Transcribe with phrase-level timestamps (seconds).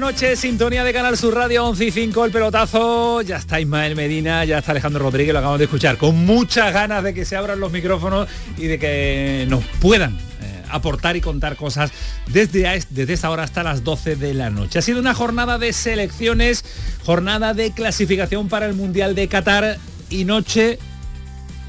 [0.00, 3.20] Noches, sintonía de Canal Sur Radio 11 y 5, el pelotazo.
[3.20, 5.98] Ya está Ismael Medina, ya está Alejandro Rodríguez, lo acabamos de escuchar.
[5.98, 10.62] Con muchas ganas de que se abran los micrófonos y de que nos puedan eh,
[10.70, 11.92] aportar y contar cosas
[12.28, 14.78] desde, desde esta hora hasta las 12 de la noche.
[14.78, 16.64] Ha sido una jornada de selecciones,
[17.04, 19.76] jornada de clasificación para el Mundial de Qatar
[20.08, 20.78] y noche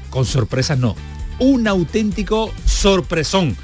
[0.08, 0.96] con sorpresas no,
[1.38, 3.58] un auténtico sorpresón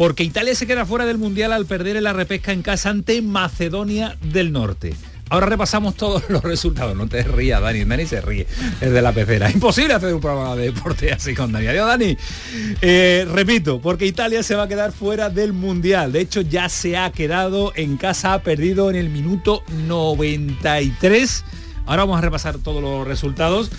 [0.00, 3.20] porque Italia se queda fuera del Mundial al perder en la repesca en casa ante
[3.20, 4.94] Macedonia del Norte.
[5.28, 6.96] Ahora repasamos todos los resultados.
[6.96, 7.84] No te rías, Dani.
[7.84, 8.46] Dani se ríe
[8.80, 9.50] desde la pecera.
[9.52, 11.66] Imposible hacer un programa de deporte así con Dani.
[11.66, 12.16] Adiós, Dani.
[12.80, 16.12] Eh, repito, porque Italia se va a quedar fuera del Mundial.
[16.12, 21.44] De hecho, ya se ha quedado en casa, ha perdido en el minuto 93.
[21.84, 23.70] Ahora vamos a repasar todos los resultados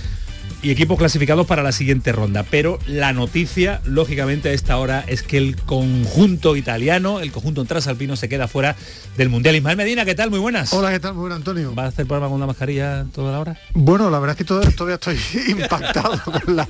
[0.62, 2.44] y equipos clasificados para la siguiente ronda.
[2.44, 8.16] Pero la noticia, lógicamente, a esta hora es que el conjunto italiano, el conjunto transalpino,
[8.16, 8.76] se queda fuera
[9.18, 9.56] del Mundial.
[9.56, 10.30] Ismael Medina, ¿qué tal?
[10.30, 10.72] Muy buenas.
[10.74, 11.14] Hola, ¿qué tal?
[11.14, 11.74] Muy buenas, Antonio.
[11.74, 13.60] ¿Vas a hacer programa con la mascarilla toda la hora?
[13.74, 16.68] Bueno, la verdad es que todavía estoy impactado con la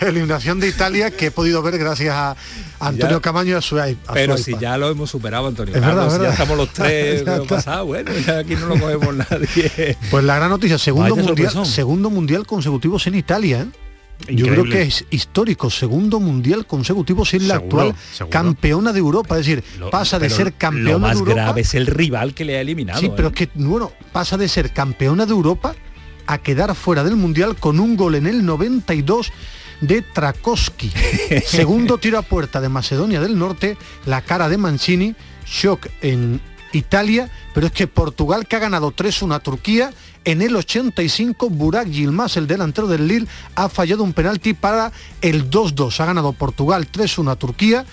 [0.00, 2.36] eliminación de Italia que he podido ver gracias a
[2.80, 3.78] Antonio Camaño y a su
[4.12, 5.74] Pero si ya lo hemos superado, Antonio.
[5.74, 9.96] Es verdad, Ya estamos los tres pasado, bueno, ya aquí no lo cogemos nadie.
[10.10, 13.62] Pues la gran noticia, segundo mundial, segundo mundial consecutivo sin Italia.
[13.62, 13.80] ¿eh?
[14.28, 17.94] Yo creo que es histórico, segundo mundial consecutivo sin la actual
[18.28, 19.38] campeona de Europa.
[19.38, 21.34] Es decir, pasa de ser campeona de Europa.
[21.34, 23.00] grave es el rival que le ha eliminado.
[23.00, 23.32] Sí, pero ¿eh?
[23.34, 25.74] es que, bueno, pasa de ser campeona de Europa
[26.26, 29.32] a quedar fuera del mundial con un gol en el 92
[29.80, 30.92] de Trakowski.
[31.46, 33.76] Segundo tiro a puerta de Macedonia del Norte,
[34.06, 35.14] la cara de Mancini,
[35.46, 36.40] shock en
[36.72, 39.92] Italia, pero es que Portugal que ha ganado 3-1 a Turquía,
[40.24, 45.50] en el 85 Burak Yilmaz, el delantero del Lille, ha fallado un penalti para el
[45.50, 46.00] 2-2.
[46.00, 47.86] Ha ganado Portugal 3-1 a Turquía.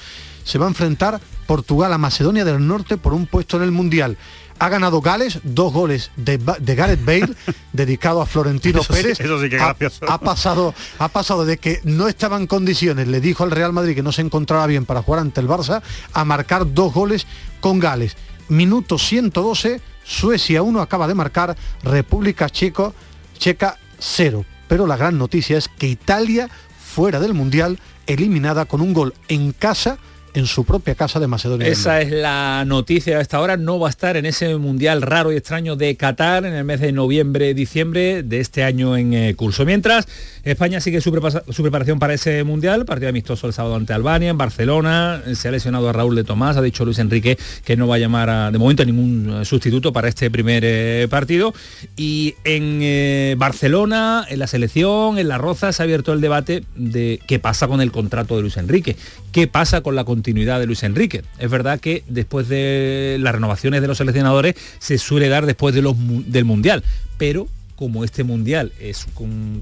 [0.44, 4.18] Se va a enfrentar Portugal a Macedonia del Norte por un puesto en el Mundial
[4.60, 7.34] ha ganado Gales, dos goles de, Gareth Bale,
[7.74, 9.20] dedicado a Florentino Pérez.
[9.20, 9.76] eso sí que ha,
[10.08, 13.96] ha, pasado, ha pasado de que no estaba en condiciones, le dijo al Real Madrid
[13.96, 15.82] que no se encontraba bien para jugar ante el Barça,
[16.14, 17.28] a marcar dos goles
[17.60, 18.16] con Gales.
[18.50, 22.94] Minuto 112, Suecia 1 acaba de marcar, República Checo,
[23.38, 24.46] Checa 0.
[24.68, 26.50] Pero la gran noticia es que Italia,
[26.80, 29.98] fuera del Mundial, eliminada con un gol en casa
[30.38, 31.68] en su propia casa de Macedonia.
[31.68, 33.58] Esa es la noticia a esta hora.
[33.58, 36.80] No va a estar en ese mundial raro y extraño de Qatar en el mes
[36.80, 39.66] de noviembre-diciembre de este año en eh, curso.
[39.66, 40.08] Mientras,
[40.44, 42.86] España sigue su, preparación para ese mundial.
[42.86, 45.24] Partido amistoso el sábado ante Albania, en Barcelona.
[45.34, 46.56] Se ha lesionado a Raúl de Tomás.
[46.56, 49.46] Ha dicho Luis Enrique que no va a llamar a, de momento a ningún eh,
[49.46, 51.54] sustituto para este primer eh, partido.
[51.96, 57.20] Y en Barcelona, en la selección, en la Roza, se ha abierto el debate de
[57.26, 58.96] qué pasa con el contrato de Luis Enrique.
[59.38, 61.22] ¿Qué pasa con la continuidad de Luis Enrique.
[61.38, 65.84] Es verdad que después de las renovaciones de los seleccionadores se suele dar después de
[65.84, 66.84] los, del Mundial,
[67.20, 69.06] pero como este mundial es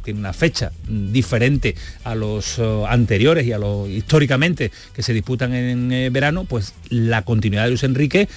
[0.05, 1.75] tiene una fecha diferente
[2.05, 6.73] a los eh, anteriores y a los históricamente que se disputan en eh, verano, pues
[6.87, 8.29] la continuidad de Luis Enrique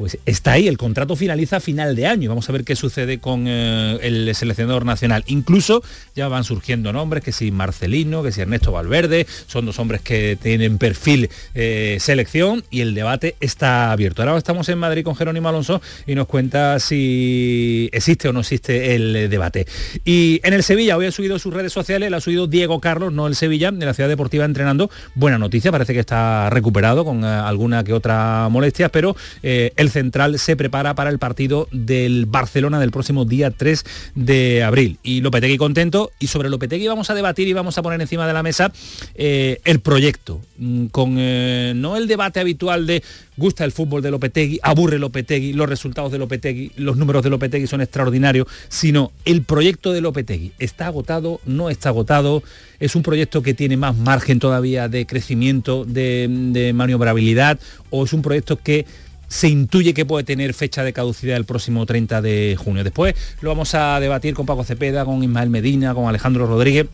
[0.00, 2.30] pues está ahí, el contrato finaliza a final de año.
[2.30, 5.24] Vamos a ver qué sucede con eh, el seleccionador nacional.
[5.26, 5.82] Incluso
[6.16, 10.38] ya van surgiendo nombres, que si Marcelino, que si Ernesto Valverde, son dos hombres que
[10.40, 14.22] tienen perfil eh, selección y el debate está abierto.
[14.22, 18.94] Ahora estamos en Madrid con Jerónimo Alonso y nos cuenta si existe o no existe
[18.94, 19.66] el debate.
[20.06, 23.12] Y en el Sevilla, hoy ha subido sus redes sociales, la ha subido Diego Carlos,
[23.12, 24.90] no el Sevilla, de la ciudad deportiva entrenando.
[25.14, 30.38] Buena noticia, parece que está recuperado con eh, alguna que otra molestia, pero el central
[30.38, 33.84] se prepara para el partido del Barcelona del próximo día 3
[34.14, 34.98] de abril.
[35.02, 36.10] Y Lopetegui contento.
[36.18, 38.72] Y sobre Lopetegui vamos a debatir y vamos a poner encima de la mesa
[39.14, 40.40] eh, el proyecto.
[40.58, 43.02] Mm, con eh, no el debate habitual de
[43.40, 47.66] gusta el fútbol de Lopetegui, aburre Lopetegui, los resultados de Lopetegui, los números de Lopetegui
[47.66, 50.52] son extraordinarios, sino el proyecto de Lopetegui.
[50.58, 51.40] ¿Está agotado?
[51.46, 52.42] ¿No está agotado?
[52.78, 57.58] ¿Es un proyecto que tiene más margen todavía de crecimiento, de, de maniobrabilidad?
[57.88, 58.84] ¿O es un proyecto que
[59.30, 62.84] se intuye que puede tener fecha de caducidad el próximo 30 de junio.
[62.84, 66.88] Después lo vamos a debatir con Paco Cepeda, con Ismael Medina, con Alejandro Rodríguez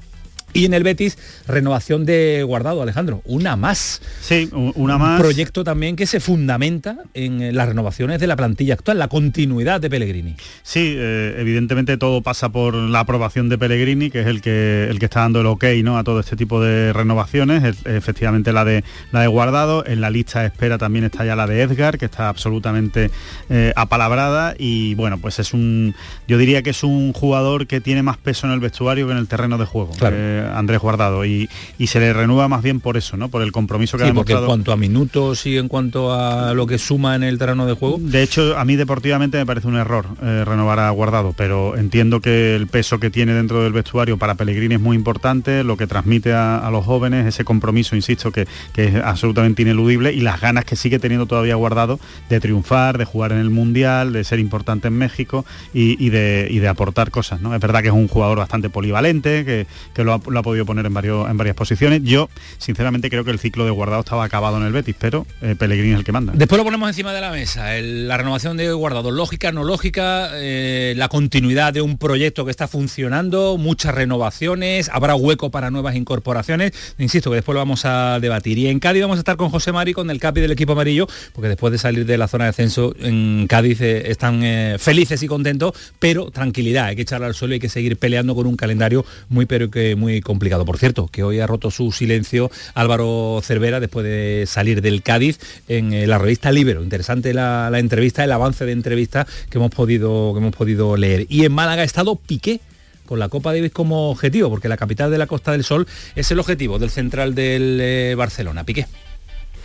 [0.56, 4.00] y en el Betis, renovación de Guardado, Alejandro, una más.
[4.22, 5.16] Sí, una más.
[5.18, 9.08] Un proyecto también que se fundamenta en eh, las renovaciones de la plantilla actual, la
[9.08, 10.36] continuidad de Pellegrini.
[10.62, 14.98] Sí, eh, evidentemente todo pasa por la aprobación de Pellegrini, que es el que, el
[14.98, 15.98] que está dando el ok ¿no?
[15.98, 18.82] a todo este tipo de renovaciones, efectivamente la de,
[19.12, 22.06] la de Guardado, en la lista de espera también está ya la de Edgar, que
[22.06, 23.10] está absolutamente
[23.50, 25.94] eh, apalabrada y bueno, pues es un,
[26.26, 29.18] yo diría que es un jugador que tiene más peso en el vestuario que en
[29.18, 29.92] el terreno de juego.
[29.92, 30.16] Claro.
[30.54, 31.48] Andrés Guardado y,
[31.86, 33.28] se le renueva más bien por eso, ¿no?
[33.28, 34.42] Por el compromiso que ha demostrado.
[34.42, 37.74] en cuanto a minutos y en cuanto a lo que suma en el terreno de
[37.74, 37.98] juego.
[38.00, 42.20] De hecho, a mí deportivamente me parece un error eh, renovar a Guardado, pero entiendo
[42.20, 45.86] que el peso que tiene dentro del vestuario para Pellegrini es muy importante, lo que
[45.86, 48.46] transmite a, los jóvenes, ese compromiso, insisto, que,
[48.76, 51.98] es absolutamente ineludible y las ganas que sigue teniendo todavía Guardado
[52.28, 56.68] de triunfar, de jugar en el Mundial, de ser importante en México y, de, de,
[56.68, 57.40] aportar cosas.
[57.40, 57.54] ¿no?
[57.54, 60.66] Es verdad que es un jugador bastante polivalente, que, que lo, ha, lo ha podido
[60.66, 62.02] poner en, varios, en varias posiciones.
[62.02, 62.28] Yo,
[62.58, 65.92] sinceramente, creo que el ciclo de Guardado estaba acabado en el Betis, pero eh, Pellegrini
[65.92, 66.32] es el que manda.
[66.34, 70.94] Después lo ponemos encima de la mesa, la renovación de Guardado, lógica, no lógica, eh,
[70.96, 76.72] la continuidad de un proyecto que está funcionando, muchas renovaciones, habrá hueco para nuevas incorporaciones.
[76.98, 78.58] Insisto que después lo vamos a debatir.
[78.58, 81.06] Y en Cádiz vamos a estar con José Mari, con el capi del equipo amarillo,
[81.32, 84.42] porque después de salir de la zona de descenso en Cádiz eh, están
[84.78, 88.34] felices y contentos, pero tranquilidad, hay que echarle al suelo y hay que seguir peleando
[88.34, 90.64] con un calendario muy pero que muy complicado.
[90.64, 95.38] Por cierto, que hoy ha roto su silencio Álvaro Cervera después de salir del Cádiz
[95.68, 96.82] en eh, la revista Libero.
[96.82, 101.26] Interesante la, entrevista, el avance de entrevista que hemos podido, que hemos podido leer.
[101.28, 102.60] Y en Málaga ha estado Piqué
[103.06, 106.30] con la Copa Davis como objetivo, porque la capital de la Costa del Sol es
[106.30, 108.64] el objetivo del central del eh, Barcelona.
[108.64, 108.86] Piqué.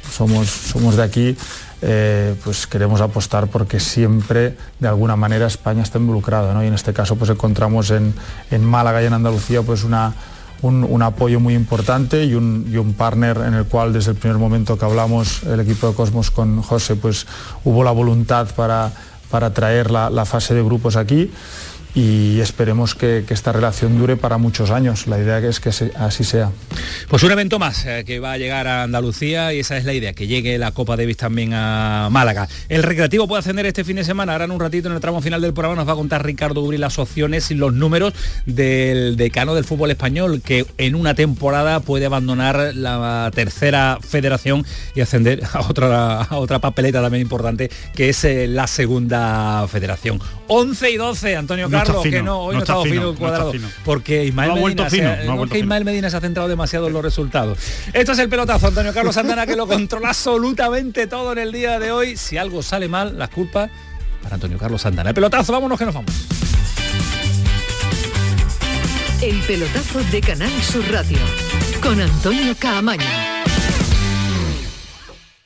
[0.10, 1.38] Somos, somos de aquí,
[1.82, 6.64] eh, pues queremos apostar porque siempre de alguna manera España está involucrada.
[6.64, 8.14] Y en este caso pues encontramos en,
[8.50, 10.14] en Málaga y en Andalucía pues una,
[10.62, 14.86] un, apoyo muy importante y un, partner en el cual desde el primer momento que
[14.86, 17.26] hablamos el equipo de Cosmos con José, pues
[17.64, 18.92] hubo la voluntad para,
[19.30, 21.32] para traer la fase de grupos aquí
[21.94, 25.08] y esperemos que, esta relación dure para muchos años.
[25.08, 26.52] La idea es que así sea.
[27.08, 29.94] Pues un evento más eh, que va a llegar a Andalucía y esa es la
[29.94, 32.48] idea, que llegue la Copa Davis también a Málaga.
[32.68, 34.34] El recreativo puede ascender este fin de semana.
[34.34, 36.62] Ahora en un ratito en el tramo final del programa nos va a contar Ricardo
[36.62, 38.14] Uri las opciones y los números
[38.46, 44.66] del decano del fútbol español, que en una temporada puede abandonar la tercera federación
[44.96, 50.20] y ascender a otra, a otra papeleta también importante, que es eh, la segunda federación.
[50.48, 51.70] 11 y 12, Antonio
[52.04, 53.52] que no, hoy no, estamos fino, cuadrado.
[53.84, 57.58] Porque Ismael, Medina, se, Ismael Medina se ha centrado demasiado en los resultados.
[57.94, 61.80] Esto es el pelotazo, Antonio Carlos Santana, que lo controla absolutamente todo en el día
[61.80, 62.18] de hoy.
[62.18, 63.70] Si algo sale mal, las culpas
[64.22, 65.10] para Antonio Carlos Santana.
[65.10, 66.12] El pelotazo, vámonos que nos vamos.
[69.22, 71.20] El pelotazo de Canal Sur Radio
[71.82, 73.41] con Antonio Caamaño.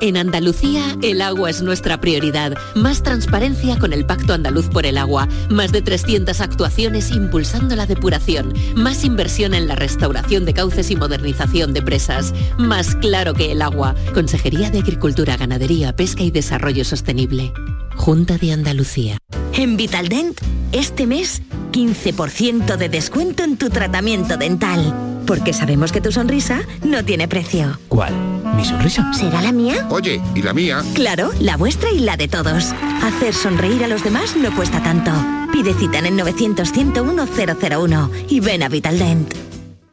[0.00, 2.54] En Andalucía, el agua es nuestra prioridad.
[2.74, 5.26] Más transparencia con el Pacto Andaluz por el Agua.
[5.48, 8.52] Más de 300 actuaciones impulsando la depuración.
[8.74, 12.34] Más inversión en la restauración de cauces y modernización de presas.
[12.58, 13.94] Más claro que el agua.
[14.12, 17.52] Consejería de Agricultura, Ganadería, Pesca y Desarrollo Sostenible.
[17.96, 19.16] Junta de Andalucía.
[19.54, 20.38] En Vitaldent,
[20.72, 21.42] este mes,
[21.72, 25.22] 15% de descuento en tu tratamiento dental.
[25.26, 27.78] Porque sabemos que tu sonrisa no tiene precio.
[27.88, 28.35] ¿Cuál?
[28.54, 29.12] ¿Mi sonrisa?
[29.12, 29.86] ¿Será la mía?
[29.90, 30.82] Oye, ¿y la mía?
[30.94, 32.72] Claro, la vuestra y la de todos.
[33.02, 35.10] Hacer sonreír a los demás no cuesta tanto.
[35.52, 39.34] Pide cita en el 900 101 001 y ven a Vitaldent.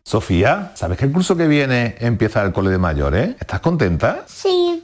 [0.05, 3.35] Sofía, ¿sabes que el curso que viene empieza el cole de mayores?
[3.39, 4.25] ¿Estás contenta?
[4.27, 4.83] Sí,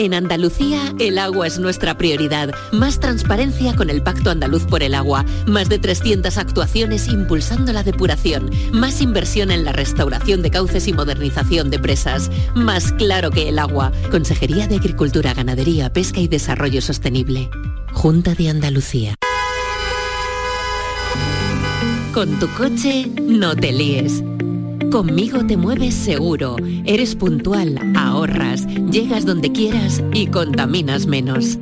[0.00, 2.54] En Andalucía, el agua es nuestra prioridad.
[2.72, 5.26] Más transparencia con el Pacto Andaluz por el Agua.
[5.46, 8.50] Más de 300 actuaciones impulsando la depuración.
[8.72, 12.30] Más inversión en la restauración de cauces y modernización de presas.
[12.54, 13.92] Más claro que el agua.
[14.10, 17.50] Consejería de Agricultura, Ganadería, Pesca y Desarrollo Sostenible.
[17.92, 19.16] Junta de Andalucía.
[22.14, 24.22] Con tu coche, no te líes.
[24.90, 31.58] Conmigo te mueves seguro, eres puntual, ahorras, llegas donde quieras y contaminas menos.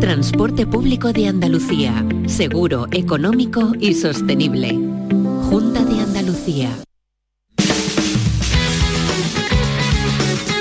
[0.00, 4.78] Transporte público de Andalucía, seguro, económico y sostenible.
[5.48, 6.68] Junta de Andalucía.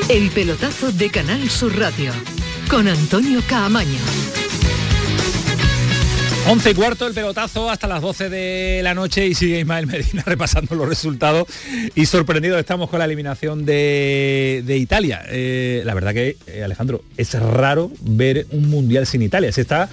[0.08, 2.14] El pelotazo de Canal Sur Radio
[2.70, 4.00] con Antonio Caamaño.
[6.48, 10.24] 11 y cuarto el pelotazo hasta las 12 de la noche y sigue Ismael Medina
[10.26, 11.48] repasando los resultados
[11.96, 15.24] y sorprendidos estamos con la eliminación de, de Italia.
[15.30, 19.52] Eh, la verdad que, eh, Alejandro, es raro ver un mundial sin Italia.
[19.52, 19.88] Se está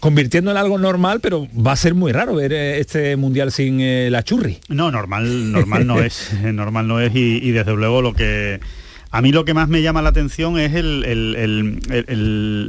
[0.00, 3.80] convirtiendo en algo normal, pero va a ser muy raro ver eh, este mundial sin
[3.80, 4.58] eh, la churri.
[4.68, 8.60] No, normal, normal no es, normal no es y, y desde luego lo que
[9.10, 11.02] a mí lo que más me llama la atención es el,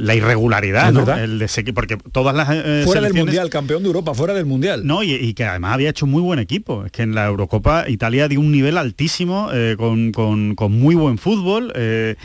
[0.06, 1.00] la irregularidad, ¿no?
[1.14, 4.86] El porque todas las eh, fuera del mundial, campeón de Europa, fuera del mundial.
[4.86, 6.84] No, y, y que además había hecho muy buen equipo.
[6.84, 10.94] Es que en la Eurocopa Italia dio un nivel altísimo, eh, con, con- con muy
[10.94, 11.72] buen fútbol.
[11.74, 12.16] eh,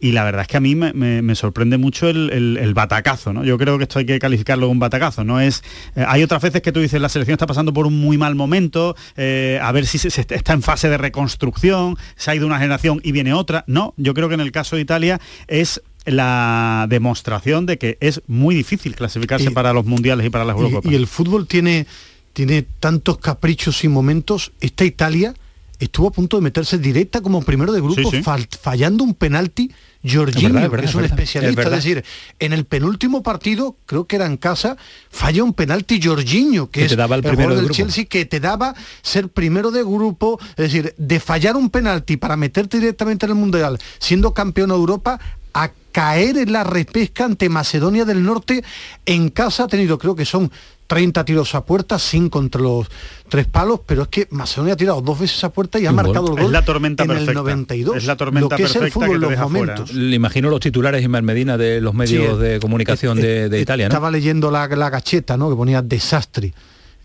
[0.00, 2.74] y la verdad es que a mí me, me- me sorprende mucho el, el- el
[2.74, 3.44] batacazo, ¿no?
[3.44, 5.24] Yo creo que esto hay que calificarlo como un batacazo.
[5.24, 5.62] No es.
[5.94, 8.34] eh, hay otras veces que tú dices la selección está pasando por un muy mal
[8.34, 12.46] momento, eh, a ver si se, se está en fase de reconstrucción, se ha ido
[12.46, 13.64] una generación y viene otra.
[13.66, 18.22] No, yo creo que en el caso de Italia es la demostración de que es
[18.26, 20.90] muy difícil clasificarse Y- para los mundiales y para las Eurocopas.
[20.90, 21.86] Y, y el fútbol tiene,
[22.32, 24.52] tiene tantos caprichos y momentos.
[24.60, 25.34] Esta Italia
[25.80, 28.22] estuvo a punto de meterse directa como primero de grupo, Sí, sí.
[28.22, 29.70] fal- fallando un penalti.
[30.02, 31.18] Jorginho, Es verdad, es que es un es verdad.
[31.20, 32.04] especialista, Es decir,
[32.38, 34.78] en el penúltimo partido, creo que era en casa,
[35.10, 37.74] falla un penalti Jorginho, que, Que es te daba el primero del grupo.
[37.74, 42.36] Chelsea, que te daba ser primero de grupo, es decir, de fallar un penalti para
[42.38, 45.20] meterte directamente en el Mundial, siendo campeón de Europa,
[45.52, 48.64] a caer en la repesca ante Macedonia del Norte
[49.04, 50.50] en casa ha tenido, creo que son
[50.90, 52.88] 30 tiros a puerta, 5 entre los
[53.28, 55.96] tres palos, pero es que Macedonia ha tirado dos veces a puerta y ha Un
[55.96, 56.04] gol.
[56.06, 57.40] marcado el Es gol la tormenta en el perfecta.
[57.40, 57.96] 92.
[57.96, 59.66] Es la tormenta lo que es el perfecta fútbol que te los deja fuera.
[59.76, 59.94] momentos.
[59.94, 63.48] Le imagino los titulares Ismael Medina de los medios Sí, de comunicación eh, de, eh,
[63.48, 63.92] de Italia, ¿no?
[63.92, 65.48] Estaba leyendo la, la gacheta, ¿no?
[65.48, 66.52] Que ponía desastre.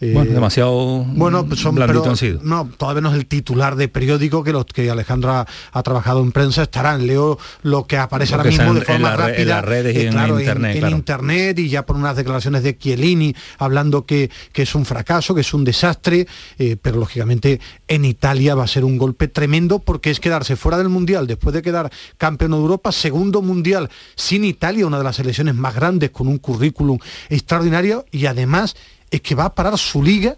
[0.01, 2.41] Eh, Bueno, demasiado bueno, son, blandito pero han sido.
[2.43, 6.21] no, todavía no es el titular de periódico que los que Alejandro ha, ha trabajado
[6.21, 7.07] en prensa estarán.
[7.07, 9.55] Leo lo que aparece Lo ahora que mismo de forma en la re- en rápida.
[9.55, 10.95] las redes y eh, en internet, en, claro.
[10.97, 15.41] internet y ya por unas declaraciones de Chiellini hablando que, que es un fracaso, que
[15.41, 16.27] es un desastre,
[16.59, 20.77] eh, pero lógicamente en Italia va a ser un golpe tremendo porque es quedarse fuera
[20.77, 25.15] del Mundial después de quedar campeón de Europa, segundo Mundial sin Italia, una de las
[25.15, 26.97] selecciones más grandes con un currículum
[27.29, 28.75] extraordinario y además
[29.15, 30.35] es que va a parar su liga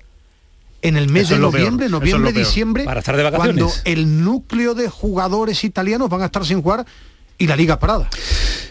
[0.82, 2.46] en el mes Eso de noviembre, eso es noviembre, lo peor.
[2.46, 3.56] diciembre, Para estar de vacaciones.
[3.64, 6.86] cuando el núcleo de jugadores italianos van a estar sin jugar
[7.40, 8.10] y la liga parada.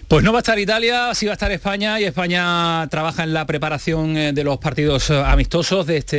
[0.08, 3.32] Pues no va a estar Italia, sí va a estar España y España trabaja en
[3.32, 6.16] la preparación eh, de los partidos eh, amistosos de, este,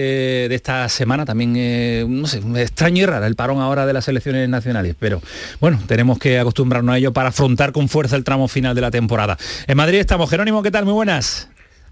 [0.50, 1.24] de esta semana.
[1.24, 5.22] También, eh, no sé, extraño y raro el parón ahora de las selecciones nacionales, pero
[5.62, 8.92] bueno, tenemos que acostumbrarnos a ello para afrontar con fuerza el tramo final de la
[8.92, 9.38] temporada.
[9.68, 10.30] En Madrid estamos.
[10.30, 10.84] Jerónimo, ¿qué tal?
[10.84, 11.48] Muy buenas.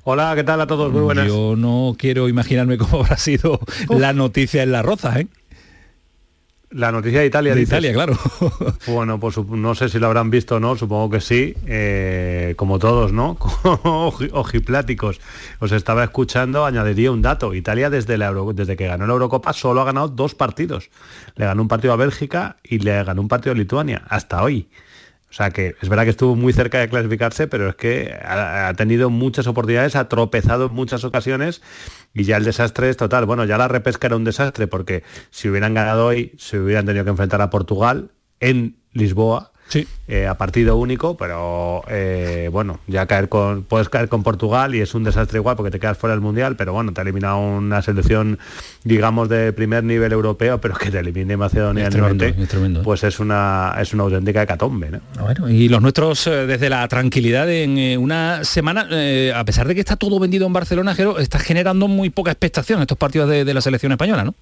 [0.07, 0.91] Hola, ¿qué tal a todos?
[0.91, 1.27] Muy buenas.
[1.27, 3.59] Yo no quiero imaginarme cómo habrá sido
[3.89, 5.27] la noticia en la roza, ¿eh?
[6.69, 7.53] La noticia de Italia.
[7.53, 7.73] De dices.
[7.73, 8.17] Italia, claro.
[8.87, 12.77] Bueno, pues no sé si lo habrán visto o no, supongo que sí, eh, como
[12.79, 13.35] todos, ¿no?
[13.39, 15.21] Oji- Ojipláticos.
[15.59, 17.53] Os estaba escuchando, añadiría un dato.
[17.55, 20.89] Italia desde, la Euro- desde que ganó la Eurocopa solo ha ganado dos partidos.
[21.35, 24.67] Le ganó un partido a Bélgica y le ganó un partido a Lituania, hasta hoy.
[25.35, 28.73] Sea que es verdad que estuvo muy cerca de clasificarse, pero es que ha, ha
[28.75, 31.61] tenido muchas oportunidades, ha tropezado en muchas ocasiones
[32.13, 33.25] y ya el desastre es total.
[33.25, 37.03] Bueno, ya la repesca era un desastre porque si hubieran ganado hoy se hubieran tenido
[37.03, 39.51] que enfrentar a Portugal en Lisboa
[40.07, 44.81] eh, a partido único, pero eh, bueno, ya caer con, puedes caer con Portugal y
[44.81, 47.39] es un desastre igual porque te quedas fuera del Mundial, pero bueno, te ha eliminado
[47.39, 48.37] una selección,
[48.83, 52.81] digamos, de primer nivel europeo, pero que te elimine Macedonia del Norte, ¿eh?
[52.83, 54.91] pues es una, es una auténtica hecatombe.
[54.91, 55.01] ¿no?
[55.19, 58.87] Bueno, y los nuestros eh, desde la tranquilidad en una semana,
[59.35, 62.81] a pesar de que está todo vendido en Barcelona, Jero, está generando muy poca expectación
[62.81, 64.35] estos partidos de, de la selección española, ¿no?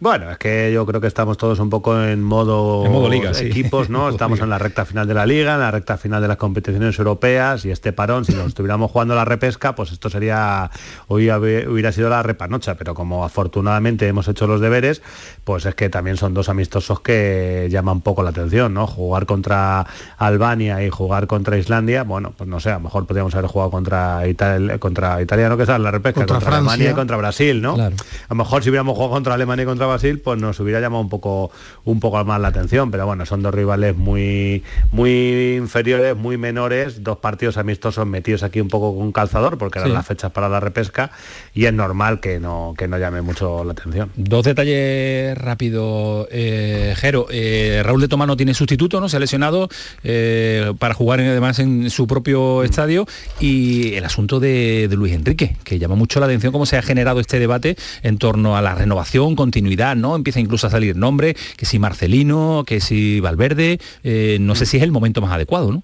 [0.00, 3.34] Bueno, es que yo creo que estamos todos un poco en modo, En modo liga,
[3.34, 3.46] sí.
[3.46, 4.08] equipos, ¿no?
[4.18, 6.96] Estamos en la recta final de la liga, en la recta final de las competiciones
[6.98, 10.70] europeas y este parón, si nos estuviéramos jugando la repesca, pues esto sería,
[11.08, 15.02] hoy hubiera sido la repanocha, pero como afortunadamente hemos hecho los deberes,
[15.42, 18.86] pues es que también son dos amistosos que llaman un poco la atención, ¿no?
[18.86, 19.84] Jugar contra
[20.16, 23.72] Albania y jugar contra Islandia, bueno, pues no sé, a lo mejor podríamos haber jugado
[23.72, 27.60] contra Italia, contra Italia, no que sea la repesca, Contra contra, Alemania y contra Brasil,
[27.60, 27.74] ¿no?
[27.74, 27.96] Claro.
[27.96, 31.02] A lo mejor si hubiéramos jugado contra Alemania y contra Brasil, pues nos hubiera llamado
[31.02, 31.50] un poco,
[31.84, 32.90] un poco más la atención.
[32.90, 38.60] Pero bueno, son dos rivales muy, muy inferiores, muy menores, dos partidos amistosos metidos aquí
[38.60, 39.94] un poco con calzador, porque eran Sí.
[39.94, 41.10] las fechas para la repesca,
[41.54, 44.10] y es normal que no, que no llame mucho la atención.
[44.16, 47.26] Dos detalles rápidos, eh, Jero.
[47.30, 49.08] Eh, Raúl de Tomás no tiene sustituto, ¿no?
[49.08, 49.68] Se ha lesionado
[50.04, 53.06] eh, para jugar en- además en su propio estadio.
[53.40, 56.82] Y el asunto de, de Luis Enrique, que llama mucho la atención cómo se ha
[56.82, 60.16] generado este debate en torno a la renovación, continuidad, ¿no?
[60.16, 63.80] Empieza incluso a salir nombre, que si Marcelino, que si Valverde.
[64.02, 65.82] eh, no sé si es el momento más adecuado, ¿no?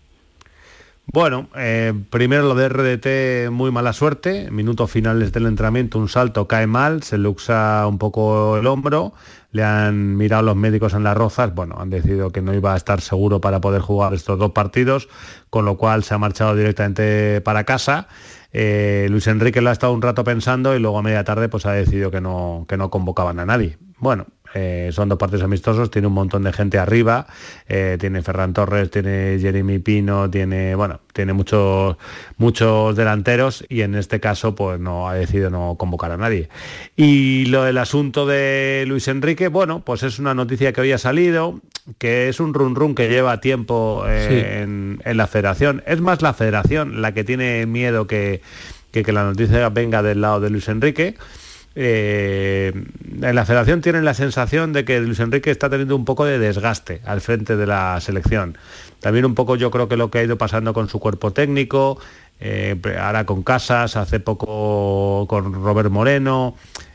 [1.07, 4.51] Bueno, eh, primero lo de RDT, muy mala suerte.
[4.51, 9.13] Minutos finales del entrenamiento, un salto cae mal, se luxa un poco el hombro.
[9.53, 12.77] Le han mirado los médicos en las rozas, bueno, han decidido que no iba a
[12.77, 15.09] estar seguro para poder jugar estos dos partidos,
[15.51, 18.09] con lo cual se ha marchado directamente para casa.
[18.57, 21.67] Eh, Luis Enrique lo ha estado un rato pensando y luego a media tarde pues
[21.67, 23.79] ha decidido que no, que no convocaban a nadie.
[23.99, 27.27] Bueno, eh, son dos partidos amistosos, tiene un montón de gente arriba,
[27.69, 31.97] eh, tiene Ferran Torres, tiene Jeremy Pino, tiene, bueno, tiene muchos,
[32.39, 36.49] muchos delanteros y en este caso pues no ha decidido no convocar a nadie.
[36.97, 40.99] Y lo del asunto de Luis Enrique, bueno, pues es una noticia que hoy ha
[40.99, 41.61] salido,
[41.99, 44.61] que es un run run que lleva tiempo eh, Sí.
[44.63, 45.83] en, en la federación.
[45.87, 48.41] Es más la federación la que tiene miedo que,
[48.91, 51.17] que, que la noticia venga del lado de Luis Enrique.
[51.77, 52.73] Eh,
[53.23, 56.39] en la federación tienen la sensación de que Luis Enrique está teniendo un poco de
[56.39, 58.57] desgaste al frente de la selección.
[59.01, 61.99] También un poco yo creo que lo que ha ido pasando con su cuerpo técnico,
[62.41, 66.55] eh, ahora con Casas, hace poco con Robert Moreno,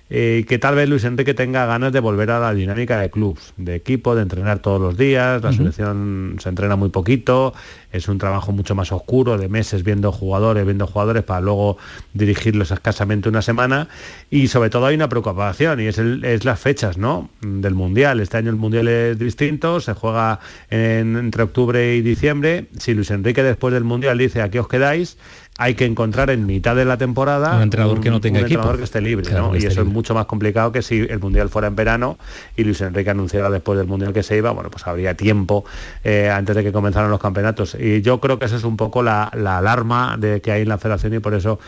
[0.09, 3.53] eh, que tal vez Luis Enrique tenga ganas de volver a la dinámica de clubs,
[3.57, 7.53] de equipo, de entrenar todos los días, la selección se entrena muy poquito,
[7.91, 11.77] es un trabajo mucho más oscuro, de meses viendo jugadores, viendo jugadores para luego
[12.13, 13.87] dirigirlos escasamente una semana
[14.31, 17.29] y sobre todo hay una preocupación y es, el- es las fechas ¿no?
[17.41, 18.19] del Mundial.
[18.19, 22.65] Este año el Mundial es distinto, se juega en- entre octubre y diciembre.
[22.79, 25.17] Si Luis Enrique después del Mundial dice aquí os quedáis,
[25.61, 28.59] hay que encontrar en mitad de la temporada Un entrenador que no tenga un equipo.
[28.61, 29.51] entrenador que esté libre, Claro, ¿no?
[29.51, 32.17] que Y eso es mucho más complicado que si el Mundial fuera en verano
[32.55, 35.65] y Luis Enrique anunciara después del Mundial que se iba, bueno, pues habría tiempo
[36.05, 37.75] eh, antes de que comenzaran los campeonatos.
[37.77, 40.69] Y yo creo que esa es un poco la, la alarma de que hay en
[40.69, 41.59] la federación y por eso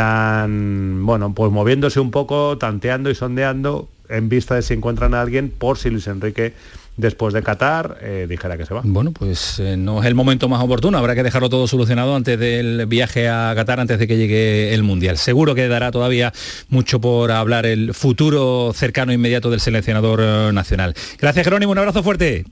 [0.00, 5.20] están, bueno, pues moviéndose un poco, tanteando y sondeando en vista de si encuentran a
[5.20, 6.54] alguien por si Luis Enrique
[6.96, 8.82] después de Qatar eh, dijera que se va.
[8.84, 12.38] Bueno, pues eh, no es el momento más oportuno, habrá que dejarlo todo solucionado antes
[12.38, 15.18] del viaje a Qatar, antes de que llegue el Mundial.
[15.18, 16.32] Seguro que dará todavía
[16.68, 20.94] mucho por hablar el futuro cercano e inmediato del seleccionador eh, nacional.
[21.18, 22.44] Gracias Jerónimo, un abrazo fuerte.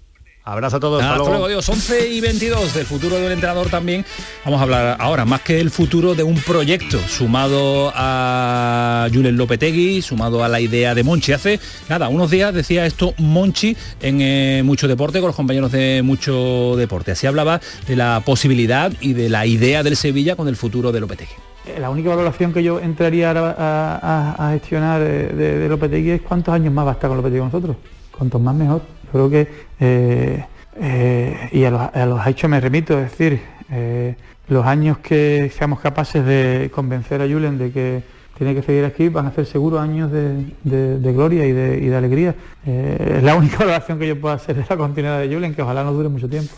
[0.47, 1.03] Abrazo a todos.
[1.03, 1.67] Hasta, luego, adiós.
[1.67, 4.05] 11 y 22 del futuro del entrenador también.
[4.45, 10.03] Vamos a hablar ahora más que el futuro de un proyecto sumado a Julen Lopetegui,
[10.03, 11.33] sumado a la idea de Monchi.
[11.33, 16.03] Hace nada, unos días decía esto Monchi en eh, mucho deporte con los compañeros de
[16.05, 17.13] mucho deporte.
[17.13, 21.01] Así hablaba de la posibilidad y de la idea del Sevilla con el futuro de
[21.01, 21.33] Lopetegui.
[21.67, 25.69] Eh, La única valoración que yo entraría a, a- a- a gestionar de, de, de
[25.71, 27.77] Lopetegui es cuántos años más va a estar con Lopetegui con nosotros.
[28.17, 28.83] Cuantos más mejor.
[29.14, 29.46] Creo que,
[29.79, 30.44] eh,
[30.81, 34.16] eh, y a los, a los hechos me remito, es decir, eh,
[34.48, 38.03] los años que seamos capaces de convencer a Julen de que
[38.37, 41.96] tiene que seguir aquí van a ser seguro años de, gloria y de, y de
[41.96, 42.35] alegría.
[42.66, 45.62] Eh, es la única valoración que yo puedo hacer de la continuidad de Julen, que
[45.62, 46.53] ojalá no dure mucho tiempo.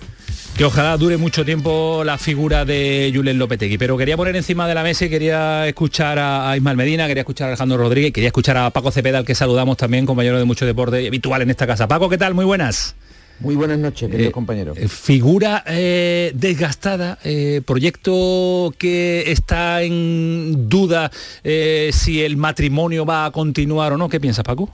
[0.56, 3.76] Que ojalá dure mucho tiempo la figura de Julen Lopetegui.
[3.76, 7.46] Pero quería poner encima de la mesa y quería escuchar a, Ismael Medina, quería escuchar
[7.46, 10.64] a Alejandro Rodríguez, quería escuchar a Paco Cepeda, al que saludamos también, compañero de mucho
[10.64, 11.86] deporte habitual en esta casa.
[11.86, 12.32] Paco, ¿qué tal?
[12.32, 12.94] Muy buenas.
[13.40, 14.78] Muy buenas noches, queridos Eh, compañeros.
[14.78, 21.10] Eh, Figura eh, desgastada, eh, proyecto que está en duda
[21.42, 24.08] si el matrimonio va a continuar o no.
[24.08, 24.70] ¿Qué piensas, Paco?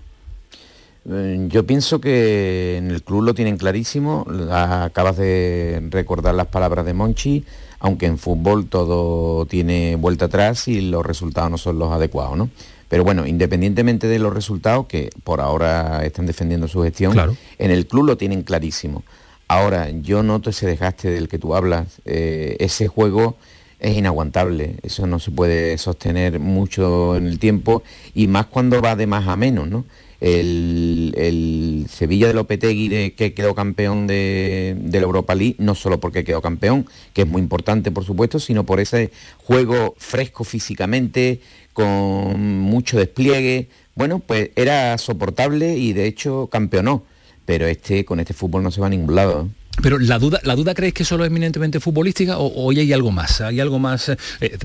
[1.09, 6.85] Eh, Yo pienso que en el club lo tienen clarísimo, acabas de recordar las palabras
[6.87, 7.45] de Monchi,
[7.81, 12.51] aunque en fútbol todo tiene vuelta atrás y los resultados no son los adecuados, ¿no?
[12.89, 17.37] Pero bueno, independientemente de los resultados, que por ahora están defendiendo su gestión, Claro.
[17.59, 19.03] en el club lo tienen clarísimo.
[19.49, 23.37] Ahora, yo noto ese desgaste del que tú hablas, eh, ese juego
[23.81, 27.83] es inaguantable, eso no se puede sostener mucho en el tiempo
[28.15, 29.85] y más cuando va de más a menos, ¿no?
[30.25, 35.99] El, el Sevilla de Lopetegui que quedó campeón de, de la Europa League, no solo
[35.99, 41.41] porque quedó campeón, que es muy importante por supuesto, sino por ese juego fresco físicamente,
[41.73, 47.03] con mucho despliegue, bueno, pues era soportable y de hecho campeonó,
[47.45, 49.47] pero este con este fútbol no se va a ningún lado.
[49.47, 49.62] ¿eh?
[49.81, 52.93] Pero la duda, ¿la duda creéis que solo es eminentemente futbolística o, o hoy hay
[52.93, 53.41] algo más?
[53.41, 54.11] ¿Hay algo más?
[54.11, 54.17] eh,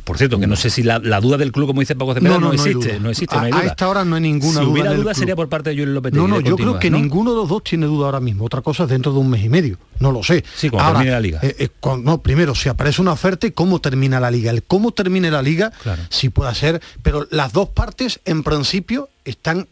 [0.03, 2.37] por cierto, que no sé si la, la duda del club, como dice Paco Cepeda,
[2.37, 3.65] no, hay existe, no existe, a, no hay a duda.
[3.67, 4.69] esta hora no hay ninguna si duda.
[4.71, 6.21] hubiera duda sería por parte de Julio Lopetegui.
[6.21, 6.97] No, no, yo creo que ¿no?
[6.99, 8.43] ninguno de los dos tiene duda ahora mismo.
[8.45, 9.77] Otra cosa es dentro de un mes y medio.
[9.99, 10.43] No lo sé.
[10.55, 11.39] Sí, cuando termine la liga.
[11.41, 14.51] eh, eh, cuando- no, primero, si aparece una oferta y cómo termina la liga.
[14.51, 15.71] El cómo termine la liga,
[16.09, 19.67] sí puede ser, pero las dos partes, en principio, están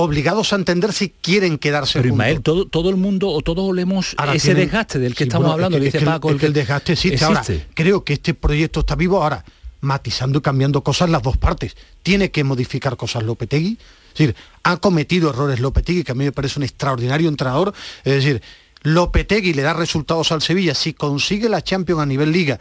[0.00, 2.26] obligados a entender si quieren quedarse Pero juntos.
[2.26, 5.28] Ismael, todo, todo el mundo o todos olemos Ahora ese tienen- desgaste del que Sí,
[5.28, 6.30] estamos bueno, hablando, es que- dice es que el- Paco.
[6.30, 7.24] es que el desgaste existe.
[7.24, 9.44] Ahora, creo que este proyecto está vivo ahora,
[9.80, 11.76] matizando y cambiando cosas las dos partes.
[12.02, 13.78] Tiene que modificar cosas Lopetegui.
[14.12, 14.34] Es decir,
[14.64, 17.72] ha cometido errores Lopetegui, que a mí me parece un extraordinario entrenador.
[18.04, 18.42] Es decir,
[18.82, 22.58] Lopetegui le da resultados al Sevilla si consigue la Champions a nivel liga.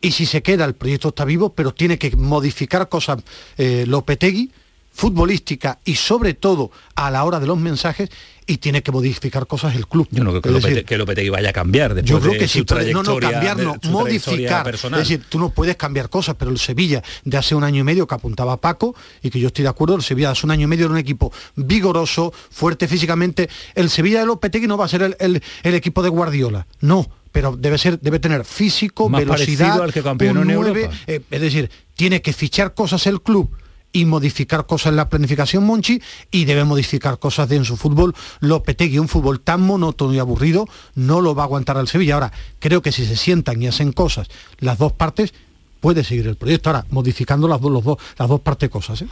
[0.00, 3.18] Y si se queda, el proyecto está vivo, pero tiene que modificar cosas
[3.56, 4.50] eh, Lopetegui,
[4.98, 8.10] futbolística y sobre todo a la hora de los mensajes,
[8.48, 10.08] y tiene que modificar cosas el club.
[10.10, 12.38] Yo no creo que, Lopete- decir, que Lopetegui vaya a cambiar después yo creo de
[12.38, 14.64] que su puede, no, no, cambiar, no, modificar.
[14.64, 15.00] personal.
[15.02, 17.84] Es decir, tú no puedes cambiar cosas, pero el Sevilla de hace un año y
[17.84, 20.50] medio que apuntaba Paco y que yo estoy de acuerdo, el Sevilla de hace un
[20.50, 23.48] año y medio era un equipo vigoroso, fuerte físicamente.
[23.74, 27.06] El Sevilla de Lopetegui no va a ser el, el- el equipo de Guardiola, no.
[27.30, 30.90] Pero debe ser, debe tener físico, Más velocidad, al que campeonó un en Europa.
[31.06, 33.50] eh, es decir, tiene que fichar cosas el club
[33.92, 38.14] y modificar cosas en la planificación Monchi y debe modificar cosas de en su fútbol
[38.40, 42.14] Lopetegui, un fútbol tan monótono y aburrido no lo va a aguantar al Sevilla.
[42.14, 45.32] Ahora, creo que si se sientan y hacen cosas las dos partes,
[45.80, 46.70] puede seguir el proyecto.
[46.70, 49.02] Ahora, modificando las dos, los dos, las dos partes cosas.
[49.02, 49.08] ¿eh?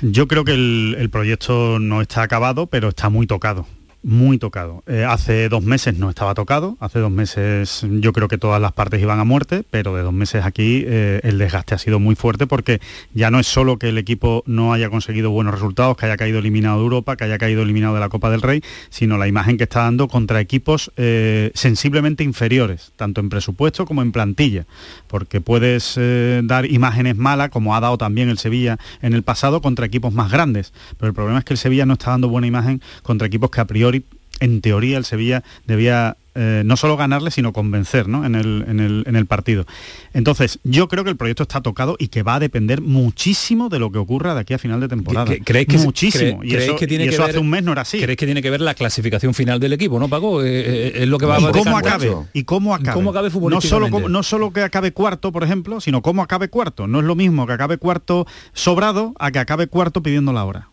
[0.00, 3.66] Yo creo que el, el proyecto no está acabado, pero está muy tocado.
[4.08, 4.84] Muy tocado.
[4.86, 8.70] Eh, hace dos meses no estaba tocado, hace dos meses yo creo que todas las
[8.70, 12.14] partes iban a muerte, pero de dos meses aquí eh, el desgaste ha sido muy
[12.14, 12.80] fuerte porque
[13.14, 16.38] ya no es solo que el equipo no haya conseguido buenos resultados, que haya caído
[16.38, 19.56] eliminado de Europa, que haya caído eliminado de la Copa del Rey, sino la imagen
[19.56, 24.66] que está dando contra equipos eh, sensiblemente inferiores, tanto en presupuesto como en plantilla,
[25.08, 25.98] porque puedes
[26.44, 30.30] dar imágenes malas, como ha dado también el Sevilla en el pasado, contra equipos más
[30.30, 33.50] grandes, pero el problema es que el Sevilla no está dando buena imagen contra equipos
[33.50, 33.95] que a priori,
[34.40, 38.26] en teoría, el Sevilla debía eh, no solo ganarle, sino convencer ¿no?
[38.26, 39.64] en, el, en el- en el partido.
[40.12, 43.78] Entonces, yo creo que el proyecto está tocado y que va a depender muchísimo de
[43.78, 45.26] lo que ocurra de aquí a final de temporada.
[45.32, 46.42] ¿Cre- ¿Creéis que, muchísimo?
[46.42, 47.98] cre- y eso, que tiene y que eso ver, hace un mes no era así.
[47.98, 50.42] ¿Creéis que tiene que ver la clasificación final del equipo, no, Paco?
[50.44, 53.30] Eh, eh, es lo que va y a cómo acabe y cómo acabe ¿Cómo acabe
[53.30, 57.06] no solo no solo que acabe cuarto por ejemplo sino cómo acabe cuarto no es
[57.06, 60.68] lo mismo que acabe cuarto sobrado a que acabe cuarto pidiendo la hora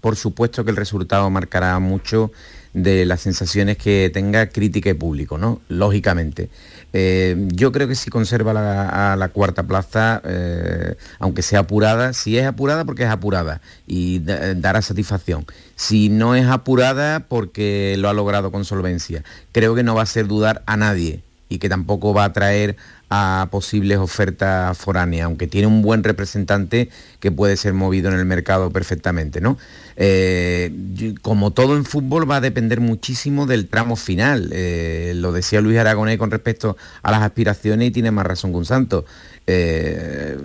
[0.00, 2.30] Por supuesto que el resultado marcará mucho
[2.72, 5.60] de las sensaciones que tenga crítica y público, ¿no?
[5.68, 6.50] Lógicamente.
[6.92, 12.12] Eh, yo creo que si conserva la, a la cuarta plaza, eh, aunque sea apurada,
[12.12, 15.46] si es apurada porque es apurada y da- dará satisfacción.
[15.76, 20.04] Si no es apurada porque lo ha logrado con solvencia, creo que no va a
[20.04, 22.76] hacer dudar a nadie y que tampoco va a traer
[23.16, 26.88] a posibles ofertas foráneas, aunque tiene un buen representante
[27.20, 29.56] que puede ser movido en el mercado perfectamente, ¿no?
[29.96, 34.50] Eh, como todo en fútbol va a depender muchísimo del tramo final.
[34.52, 38.56] Eh, lo decía Luis Aragonés con respecto a las aspiraciones y tiene más razón que
[38.56, 39.04] un santo.
[39.46, 40.36] Eh,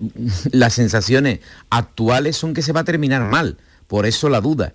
[0.50, 4.72] las sensaciones actuales son que se va a terminar mal, por eso la duda.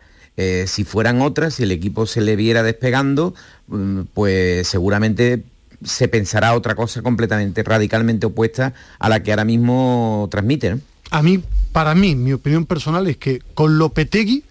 [0.68, 3.36] Si fueran otras, si el equipo se le viera despegando,
[3.68, 5.44] mm, pues seguramente
[5.84, 10.72] se pensará otra cosa completamente, radicalmente opuesta a la que ahora mismo transmite.
[10.72, 10.82] ¿no?
[11.12, 14.44] A mí, para mí, mi opinión personal es que con Lopetegui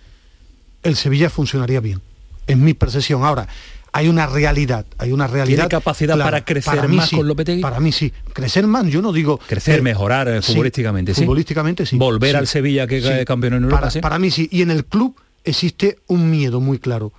[0.83, 2.01] el Sevilla funcionaría bien.
[2.47, 3.25] Es mi percepción.
[3.25, 3.47] Ahora,
[3.93, 5.64] hay una realidad, hay una realidad.
[5.64, 7.61] ¿Tiene capacidad para crecer mí más sí, con Lopetegui?
[7.61, 8.12] Para mí sí.
[8.33, 9.38] Crecer más, yo no digo...
[9.47, 11.23] Crecer, eh, mejorar eh, futbolísticamente, sí.
[11.23, 11.97] Futbolísticamente sí.
[11.97, 14.01] Volver sí, al Sevilla que es campeón en Europa, para, sí.
[14.01, 14.49] para mí sí.
[14.51, 17.12] Y en el club existe un miedo muy claro,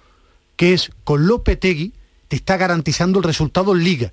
[0.55, 1.93] que es con Lopetegui
[2.29, 4.11] te está garantizando el resultado en Liga.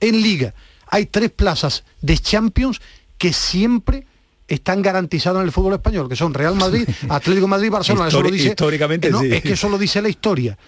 [0.00, 0.52] En Liga
[0.88, 2.82] hay tres plazas de Champions
[3.16, 4.06] que siempre
[4.48, 8.08] están garantizados en el fútbol español, que son Real Madrid, Atlético Madrid, Barcelona.
[8.08, 9.28] eso lo dice, históricamente no, sí.
[9.32, 10.58] Es que eso lo dice la historia.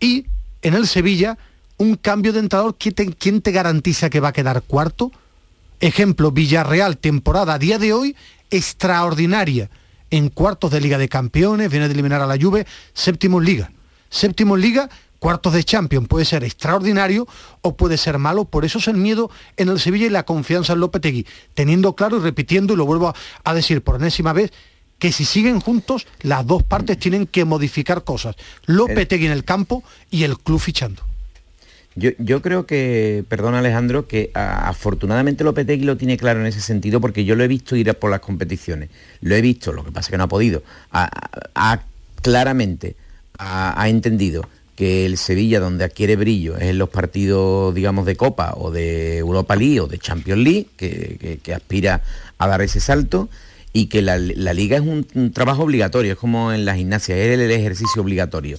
[0.00, 0.24] Y
[0.62, 1.36] en el Sevilla,
[1.76, 5.12] un cambio de entrenador, ¿quién te, quién te garantiza que va a quedar cuarto?
[5.80, 8.16] Ejemplo, Villarreal, temporada a día de hoy
[8.50, 9.68] extraordinaria.
[10.10, 13.72] En cuartos de Liga de Campeones, viene de eliminar a la Juve, séptimo en Liga.
[14.08, 14.90] Séptimo en Liga,
[15.24, 16.06] cuartos de Champions.
[16.06, 17.26] Puede ser extraordinario
[17.62, 18.44] o puede ser malo.
[18.44, 21.26] Por eso es el miedo en el Sevilla y la confianza en Lopetegui.
[21.54, 24.52] Teniendo claro y repitiendo, y lo vuelvo a, a decir por enésima vez,
[24.98, 28.36] que si siguen juntos, las dos partes tienen que modificar cosas.
[28.66, 31.02] Lopetegui en el campo y el club fichando.
[31.96, 37.00] Yo, creo que, perdón Alejandro, que a- afortunadamente Lopetegui lo tiene claro en ese sentido
[37.00, 38.90] porque yo lo he visto ir a por las competiciones.
[39.22, 40.62] Lo he visto, lo que pasa es que no ha podido.
[40.92, 41.80] Ha
[42.20, 42.94] claramente
[43.38, 48.54] ha entendido que el Sevilla donde adquiere brillo es en los partidos, digamos, de Copa
[48.56, 52.02] o de Europa League o de Champions League, que, que- aspira
[52.38, 53.28] a dar ese salto
[53.72, 57.16] y que la, la liga es un, un trabajo obligatorio, es como en la gimnasia,
[57.16, 58.58] es el ejercicio obligatorio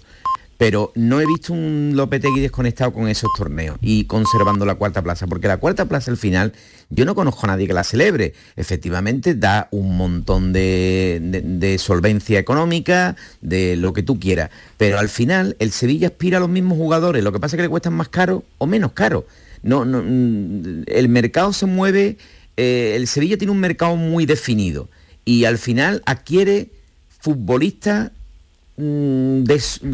[0.57, 5.27] pero no he visto un Lopetegui desconectado con esos torneos y conservando la cuarta plaza,
[5.27, 6.53] porque la cuarta plaza al final,
[6.89, 8.33] yo no conozco a nadie que la celebre.
[8.55, 15.55] Efectivamente da un montón de, solvencia económica, de lo que tú quieras, pero al final
[15.59, 18.09] el Sevilla aspira a los mismos jugadores, lo que pasa es que le cuestan más
[18.09, 19.25] caro o menos caro.
[19.61, 22.17] No, no, mm, el mercado se mueve,
[22.55, 24.89] eh, el Sevilla tiene un mercado muy definido
[25.25, 26.69] y al final adquiere
[27.19, 28.11] futbolistas
[28.77, 29.43] mm,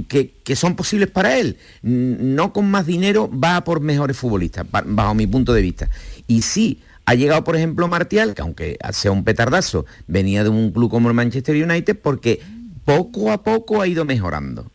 [0.08, 1.58] que, que son posibles para él.
[1.82, 5.90] No con más dinero va a por mejores futbolistas, ba- bajo mi punto de vista.
[6.28, 10.72] Y sí, ha llegado, por ejemplo, Martial, que aunque sea un petardazo, venía de un
[10.72, 12.40] club como el Manchester United porque
[12.86, 14.72] poco a poco ha ido mejorando.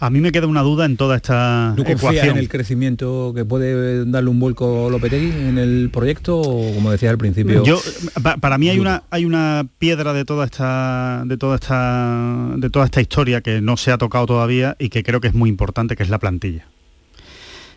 [0.00, 2.28] A mí me queda una duda en toda esta ¿Tú confías ecuación.
[2.36, 7.10] en el crecimiento que puede darle un vuelco Lopetegui en el proyecto o como decía
[7.10, 7.64] al principio?
[7.64, 7.80] Yo,
[8.22, 12.70] pa- para mí hay una, hay una piedra de toda esta de toda esta de
[12.70, 15.50] toda esta historia que no se ha tocado todavía y que creo que es muy
[15.50, 16.66] importante, que es la plantilla.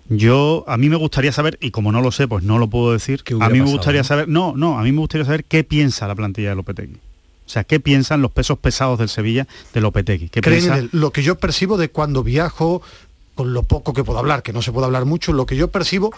[0.09, 2.91] Yo, a mí me gustaría saber, y como no lo sé, pues no lo puedo
[2.91, 4.03] decir, a mí me pasado, gustaría no?
[4.03, 6.97] saber, no, no, a mí me gustaría saber qué piensa la plantilla de Lopetegui.
[7.51, 10.29] O sea, qué piensan los pesos pesados del Sevilla de Lopetegui.
[10.29, 10.81] ¿Qué piensa?
[10.93, 12.81] Lo que yo percibo de cuando viajo,
[13.35, 15.67] con lo poco que puedo hablar, que no se puede hablar mucho, lo que yo
[15.67, 16.13] percibo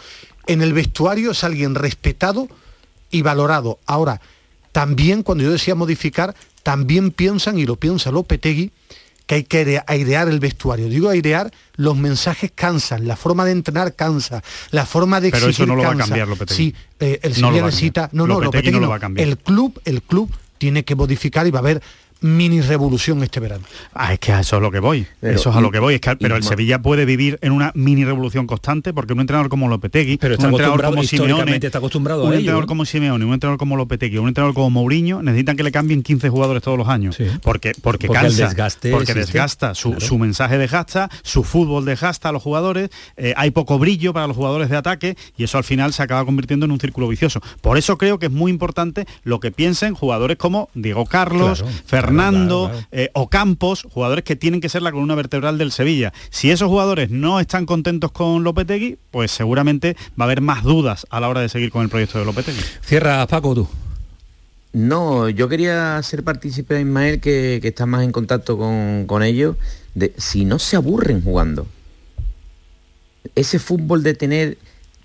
[0.46, 2.48] en el vestuario es alguien respetado
[3.10, 3.80] y valorado.
[3.88, 4.22] Ahora,
[4.72, 8.70] también cuando yo decía modificar, también piensan, y lo piensa Lopetegui,
[9.26, 10.88] que hay que aire- airear el vestuario.
[10.88, 15.50] Digo airear, los mensajes cansan, la forma de entrenar cansa, la forma de Pero eso
[15.50, 16.56] exigir no lo va a cambiar Lopetegui.
[16.58, 18.10] Sí, eh, el No Sevilla a necesita...
[18.12, 18.90] No, no, Lopetegui Lopetegui no lo no.
[18.92, 19.28] va a cambiar.
[19.28, 21.82] El club, el club tiene que modificar y va a haber
[22.24, 23.64] mini revolución este verano.
[23.94, 25.06] Ah, es que a eso es lo que voy.
[25.20, 25.96] Pero- eso es a lo que voy.
[25.96, 29.50] Es que, pero el Sevilla puede vivir en una mini revolución constante porque un entrenador
[29.50, 32.86] como Lopetegui, Pero está un entrenador como Simeone, está acostumbrado a un ello, entrenador como
[32.86, 36.64] Simeone, un entrenador como Lopetegui, un entrenador como Mourinho necesitan que le cambien 15 jugadores
[36.64, 37.18] todos los años.
[37.42, 39.20] Porque, porque, Porque el cansa, desgaste porque existe.
[39.34, 40.06] desgasta, su, Claro.
[40.06, 44.36] su mensaje desgasta, su fútbol desgasta a los jugadores, eh, hay poco brillo para los
[44.38, 47.42] jugadores de ataque y eso al final se acaba convirtiendo en un círculo vicioso.
[47.62, 51.78] Por eso creo que es muy importante lo que piensen jugadores como Diego Carlos, Claro,
[52.16, 53.04] Fernando, claro, claro.
[53.04, 56.14] eh, Ocampos, jugadores que tienen que ser la columna vertebral del Sevilla.
[56.30, 61.06] Si esos jugadores no están contentos con Lopetegui, pues seguramente va a haber más dudas
[61.10, 62.62] a la hora de seguir con el proyecto de Lopetegui.
[62.82, 63.68] Cierra Paco tú.
[64.74, 69.22] No, yo quería ser partícipe de Ismael, que, que está más en contacto con, con
[69.22, 69.56] ellos,
[69.94, 71.68] de si no se aburren jugando.
[73.36, 74.58] Ese fútbol de tener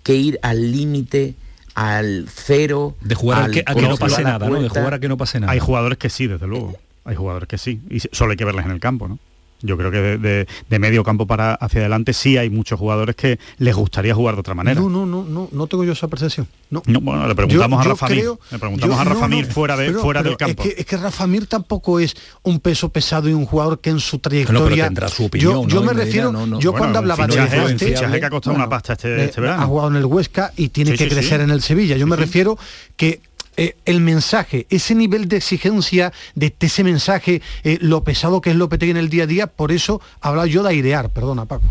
[0.03, 1.35] que ir al límite,
[1.75, 2.97] al cero.
[3.03, 4.61] De jugar a que, a que no pase nada, ¿no?
[4.61, 5.53] De jugar a que no pase nada.
[5.53, 6.75] Hay jugadores que sí, desde luego.
[7.09, 7.81] Hay jugadores que sí.
[7.91, 9.19] Y solo hay que verles en el campo, ¿no?
[9.61, 13.17] Yo creo que de, de- de medio campo para hacia adelante sí hay muchos jugadores
[13.17, 14.81] que les gustaría jugar de otra manera.
[14.81, 16.47] No, no, no, no, no tengo yo esa percepción.
[16.71, 16.81] No.
[16.87, 18.19] No, bueno, le preguntamos Yo- a Rafa Mir.
[18.21, 20.37] creo- Le preguntamos yo- a Rafa no, Mir no, fuera, de, pero- fuera pero del
[20.39, 20.63] campo.
[20.63, 23.91] Es que, es que Rafa Mir tampoco es un peso pesado y un jugador que
[23.91, 24.63] en su trayectoria.
[24.71, 25.87] pero tendrá su opinión, Yo, yo ¿no?
[25.87, 26.61] me refiero, no, no.
[26.61, 29.61] yo Bueno, cuando hablaba de fichaje, fichaje que ha costado una pasta este, este verano.
[29.63, 31.45] ha jugado en el Huesca y tiene Sí, que sí, crecer sí.
[31.45, 31.97] en el Sevilla.
[31.97, 32.57] Yo me refiero
[32.97, 33.23] que
[33.59, 38.57] eh, el mensaje, ese nivel de exigencia, de ese mensaje, eh, lo pesado que es
[38.57, 41.67] Lopetegui en el día a día, por eso hablaba yo de airear, perdona Paco.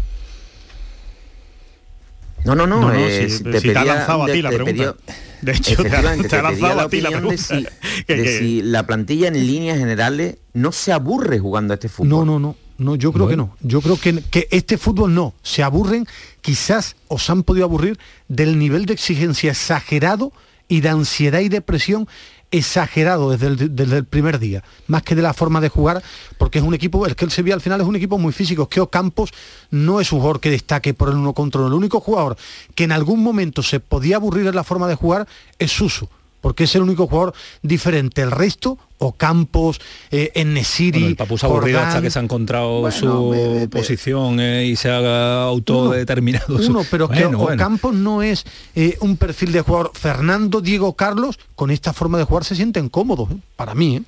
[2.46, 2.80] No, no, no.
[2.80, 4.72] No, no, eh, si- te si te ha lanzado a ti la pregunta.
[4.72, 4.96] pedía-
[5.42, 7.72] De hecho, te ha- te lanzado la a ti la opinión de si, pregunta.
[8.06, 11.90] Que- de que- si la plantilla en líneas generales no se aburre jugando a este
[11.90, 12.10] fútbol.
[12.10, 12.56] No, no, no.
[12.78, 13.56] No, yo creo Bueno.
[13.60, 13.70] que no.
[13.70, 15.34] Yo creo que, que este fútbol no.
[15.42, 16.06] Se aburren,
[16.42, 17.98] quizás os han podido aburrir
[18.28, 20.32] del nivel de exigencia exagerado
[20.68, 22.08] y de ansiedad y depresión
[22.52, 26.02] exagerado desde el, desde el primer día, más que de la forma de jugar,
[26.38, 28.64] porque es un equipo, el que el Sevilla al final es un equipo muy físico,
[28.64, 29.34] es que Ocampos
[29.70, 32.38] no es un jugador que destaque por el uno contra uno, el único jugador
[32.74, 35.28] que en algún momento se podía aburrir en la forma de jugar
[35.60, 36.10] es Suso,
[36.48, 38.22] porque es el único jugador diferente.
[38.22, 39.82] El resto, o Campos,
[40.12, 43.30] eh, Enesiri, Bueno, el Papu se ha aburrido hasta que se ha encontrado Bueno, su
[43.32, 46.58] me- me- posición eh, y se ha autodeterminado.
[46.64, 47.62] su- Uno, pero que Bueno, bueno.
[47.62, 49.92] Ocampos no es eh, un perfil de jugador.
[49.94, 53.36] Fernando, Diego, Carlos, con esta forma de jugar se sienten cómodos, ¿eh?
[53.58, 54.02] para mí.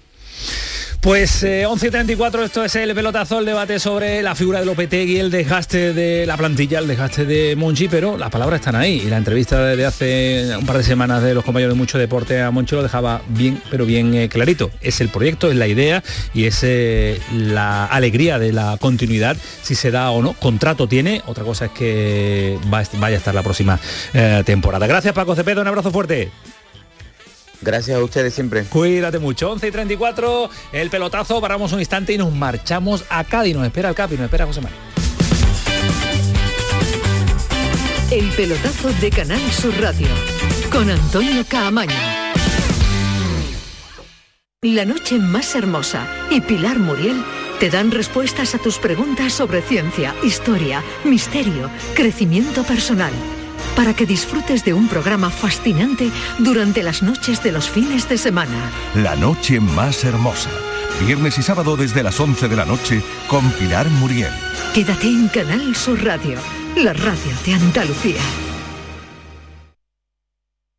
[1.01, 4.65] Pues eh, 11 y 34, esto es el pelotazo, el debate sobre la figura de
[4.65, 9.03] Lopetegui, el desgaste de la plantilla, el desgaste de Monchi, pero las palabras están ahí.
[9.05, 12.41] Y la entrevista de hace un par de semanas de los compañeros de Mucho Deporte
[12.41, 14.71] a Monchi lo dejaba bien, pero bien eh, clarito.
[14.81, 19.75] Es el proyecto, es la idea y es eh, la alegría de la continuidad, si
[19.75, 20.33] se da o no.
[20.33, 23.79] Contrato tiene, otra cosa es que va vaya a estar la próxima
[24.13, 24.85] eh, temporada.
[24.85, 26.29] Gracias Paco Cepedo, un abrazo fuerte.
[27.61, 28.63] Gracias a ustedes siempre.
[28.63, 29.51] Cuídate mucho.
[29.51, 33.55] 11 y 34, el pelotazo, paramos un instante y nos marchamos a Cádiz.
[33.55, 34.77] Nos espera el Capi, nos espera José María.
[38.11, 40.07] El pelotazo de Canal Sur Radio
[40.71, 41.93] con Antonio Caamaño.
[44.61, 47.23] La noche más hermosa y Pilar Muriel
[47.59, 53.11] te dan respuestas a tus preguntas sobre ciencia, historia, misterio, crecimiento personal,
[53.75, 58.71] para que disfrutes de un programa fascinante durante las noches de los fines de semana.
[58.95, 60.49] La noche más hermosa.
[61.05, 64.31] Viernes y sábado desde las 11 de la noche con Pilar Muriel.
[64.73, 66.37] Quédate en Canal Sur Radio,
[66.75, 68.21] la radio de Andalucía.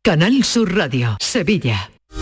[0.03, 1.91] Canal Sur Radio, Sevilla.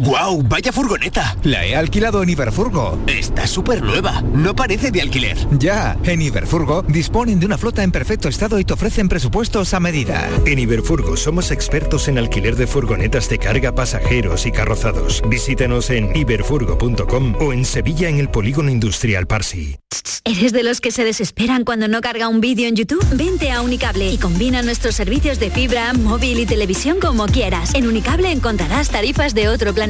[0.00, 0.42] ¡Guau!
[0.42, 1.36] ¡Vaya furgoneta!
[1.42, 2.98] La he alquilado en Iberfurgo.
[3.06, 4.22] Está súper nueva.
[4.32, 5.36] No parece de alquiler.
[5.58, 9.80] Ya, en Iberfurgo disponen de una flota en perfecto estado y te ofrecen presupuestos a
[9.80, 10.26] medida.
[10.46, 15.22] En Iberfurgo somos expertos en alquiler de furgonetas de carga, pasajeros y carrozados.
[15.28, 19.76] Visítanos en iberfurgo.com o en Sevilla en el Polígono Industrial Parsi.
[20.24, 23.04] ¿Eres de los que se desesperan cuando no carga un vídeo en YouTube?
[23.12, 27.74] Vente a Unicable y combina nuestros servicios de fibra, móvil y televisión como quieras.
[27.74, 29.89] En Unicable encontrarás tarifas de otro planeta.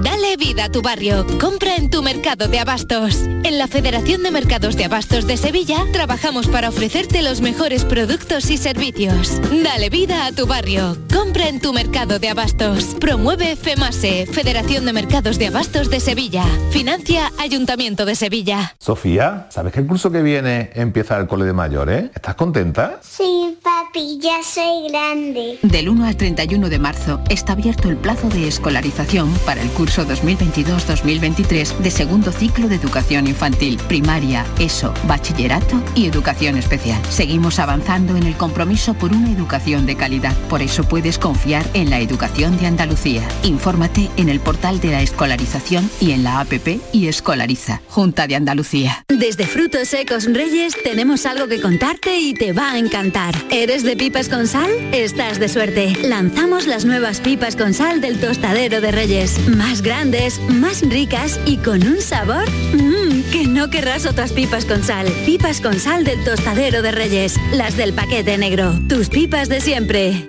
[0.00, 1.26] Dale vida a tu barrio.
[1.38, 3.24] Compra en tu mercado de abastos.
[3.44, 8.48] En la Federación de Mercados de Abastos de Sevilla trabajamos para ofrecerte los mejores productos
[8.50, 9.38] y servicios.
[9.62, 10.96] Dale vida a tu barrio.
[11.12, 12.96] Compra en tu mercado de abastos.
[13.00, 16.44] Promueve FEMASE, Federación de Mercados de Abastos de Sevilla.
[16.70, 18.74] Financia Ayuntamiento de Sevilla.
[18.78, 22.04] Sofía, ¿sabes que el curso que viene empieza el cole de mayores?
[22.14, 23.00] ¿Estás contenta?
[23.02, 25.58] Sí, papi, ya soy grande.
[25.60, 29.81] Del 1 al 31 de marzo está abierto el plazo de escolarización para el curso
[29.90, 37.00] 2022-2023 de segundo ciclo de educación infantil, primaria, ESO, bachillerato y educación especial.
[37.10, 40.36] Seguimos avanzando en el compromiso por una educación de calidad.
[40.48, 43.26] Por eso puedes confiar en la educación de Andalucía.
[43.42, 48.36] Infórmate en el portal de la escolarización y en la APP y Escolariza, Junta de
[48.36, 49.04] Andalucía.
[49.08, 53.34] Desde Frutos Secos Reyes tenemos algo que contarte y te va a encantar.
[53.50, 54.70] ¿Eres de pipas con sal?
[54.92, 55.92] Estás de suerte.
[56.02, 59.38] Lanzamos las nuevas pipas con sal del tostadero de Reyes.
[59.80, 65.06] Grandes, más ricas y con un sabor mmm, que no querrás otras pipas con sal.
[65.24, 67.36] Pipas con sal del tostadero de Reyes.
[67.52, 68.74] Las del paquete negro.
[68.88, 70.28] Tus pipas de siempre.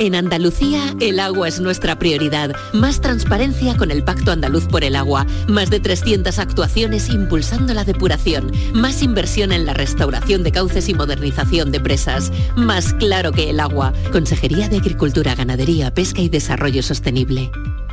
[0.00, 2.56] En Andalucía, el agua es nuestra prioridad.
[2.72, 5.26] Más transparencia con el Pacto Andaluz por el Agua.
[5.46, 8.50] Más de 300 actuaciones impulsando la depuración.
[8.72, 12.32] Más inversión en la restauración de cauces y modernización de presas.
[12.56, 13.92] Más claro que el agua.
[14.10, 17.50] Consejería de Agricultura, Ganadería, Pesca y Desarrollo Sostenible.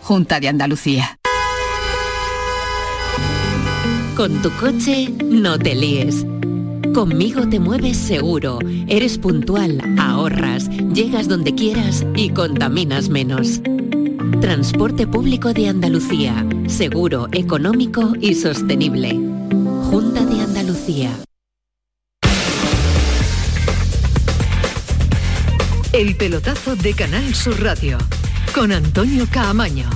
[0.00, 1.18] Junta de Andalucía.
[4.16, 6.26] Con tu coche, no te líes.
[6.92, 13.60] Conmigo te mueves seguro, eres puntual, ahorras, llegas donde quieras y contaminas menos.
[14.40, 19.10] Transporte público de Andalucía, seguro, económico y sostenible.
[19.90, 21.10] Junta de Andalucía.
[25.92, 27.98] El pelotazo de Canal Sur Radio
[28.54, 29.88] con Antonio Caamaño.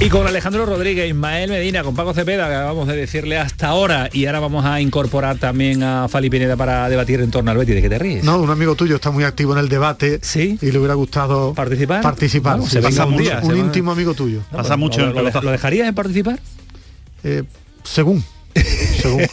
[0.00, 4.08] Y con Alejandro Rodríguez, Ismael Medina, con Paco Cepeda, que acabamos de decirle hasta ahora,
[4.12, 7.74] y ahora vamos a incorporar también a Fali Pineda para debatir en torno al Betis.
[7.74, 8.22] ¿De qué te ríes?
[8.22, 10.20] No, un amigo tuyo está muy activo en el debate.
[10.22, 10.56] Sí.
[10.62, 12.00] Y le hubiera gustado participar.
[12.02, 12.58] Participar.
[12.58, 14.38] Bueno, sí, se pasa un mucho, día, un se va- íntimo amigo tuyo.
[14.52, 14.68] No, pues,
[14.98, 16.38] ¿lo- lo, lo dejarías en participar?
[17.24, 17.42] Eh,
[17.82, 18.24] según.
[18.98, 19.22] según.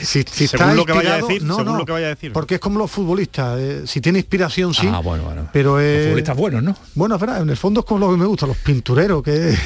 [0.00, 2.06] Si, si Según está lo que vaya a decir, no, según no, lo que vaya
[2.06, 2.32] a decir.
[2.32, 3.58] Porque es como los futbolistas.
[3.58, 4.88] eh, si tiene inspiración, sí.
[4.90, 5.48] Ah, bueno, bueno.
[5.52, 6.76] Pero Los futbolistas buenos, ¿no?
[6.94, 9.22] Bueno, es verdad, en el fondo es como lo que me gusta, los pintureros.
[9.22, 9.32] Que...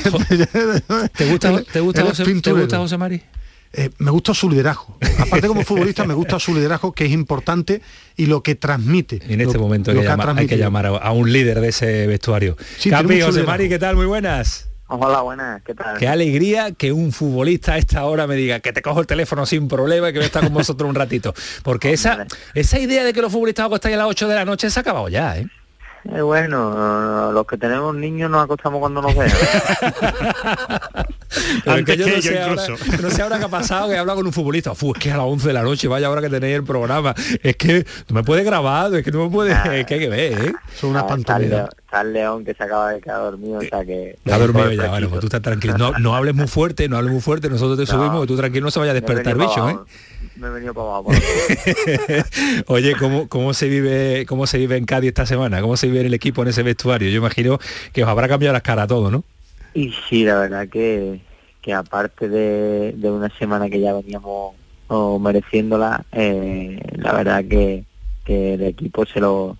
[1.16, 2.62] ¿Te gusta, te gusta, José, ¿te pinturero.
[2.62, 3.22] gusta José Mari?
[3.74, 4.98] Eh, me gusta su liderazgo.
[5.18, 7.80] Aparte como futbolista me gusta su liderazgo que es importante
[8.16, 9.20] y lo que transmite.
[9.28, 11.68] En este Lo- momento hay que, llamar, hay que llamar a, a un líder de
[11.68, 12.56] ese vestuario.
[12.78, 13.44] Sí, Capi, José.
[13.44, 13.96] Mari, ¿qué tal?
[13.96, 14.68] Muy buenas.
[14.94, 15.96] Hola, buenas, ¿qué tal?
[15.96, 19.46] Qué alegría que un futbolista a esta hora me diga que te cojo el teléfono
[19.46, 21.32] sin problema y que voy a estar con vosotros un ratito.
[21.62, 24.68] Porque esa, esa idea de que los futbolistas acostáis a las 8 de la noche
[24.68, 25.46] se ha acabado ya, ¿eh?
[26.04, 29.30] Eh, bueno, los que tenemos niños nos acostamos cuando nos vean.
[31.66, 32.62] Antes yo que no yo sé ahora-
[33.00, 34.74] no sé ahora qué ha pasado, que he hablado con un futbolista.
[34.74, 37.14] Fu, es que a las 11 de la noche, vaya hora que tenéis el programa.
[37.42, 39.56] Es que no me puedes grabar, es que no me puedes...
[39.72, 40.52] Es que hay que ver, ¿eh?
[40.74, 41.36] Son unas Ah, está
[42.02, 44.10] el León- que se acaba de quedar dormido, o sea que...
[44.24, 45.78] Está dormido ya, bueno, pues tú estás tranquilo.
[45.78, 47.98] No, no hables muy fuerte, no hables muy fuerte, nosotros te No.
[47.98, 49.78] subimos, que tú tranquilo no se vaya a despertar bicho, ¿eh?
[50.36, 51.10] Me he venido para abajo.
[52.66, 55.60] Oye, ¿cómo, ¿cómo se vive cómo se vive en Cádiz esta semana?
[55.60, 57.10] ¿Cómo se vive en el equipo en ese vestuario?
[57.10, 57.58] Yo imagino
[57.92, 59.24] que os habrá cambiado las caras a todo, ¿no?
[59.74, 61.20] Y sí, la verdad que,
[61.60, 64.54] que aparte de, de una semana que ya veníamos
[64.88, 67.84] oh, mereciéndola, eh, la verdad que,
[68.24, 69.56] que el equipo se lo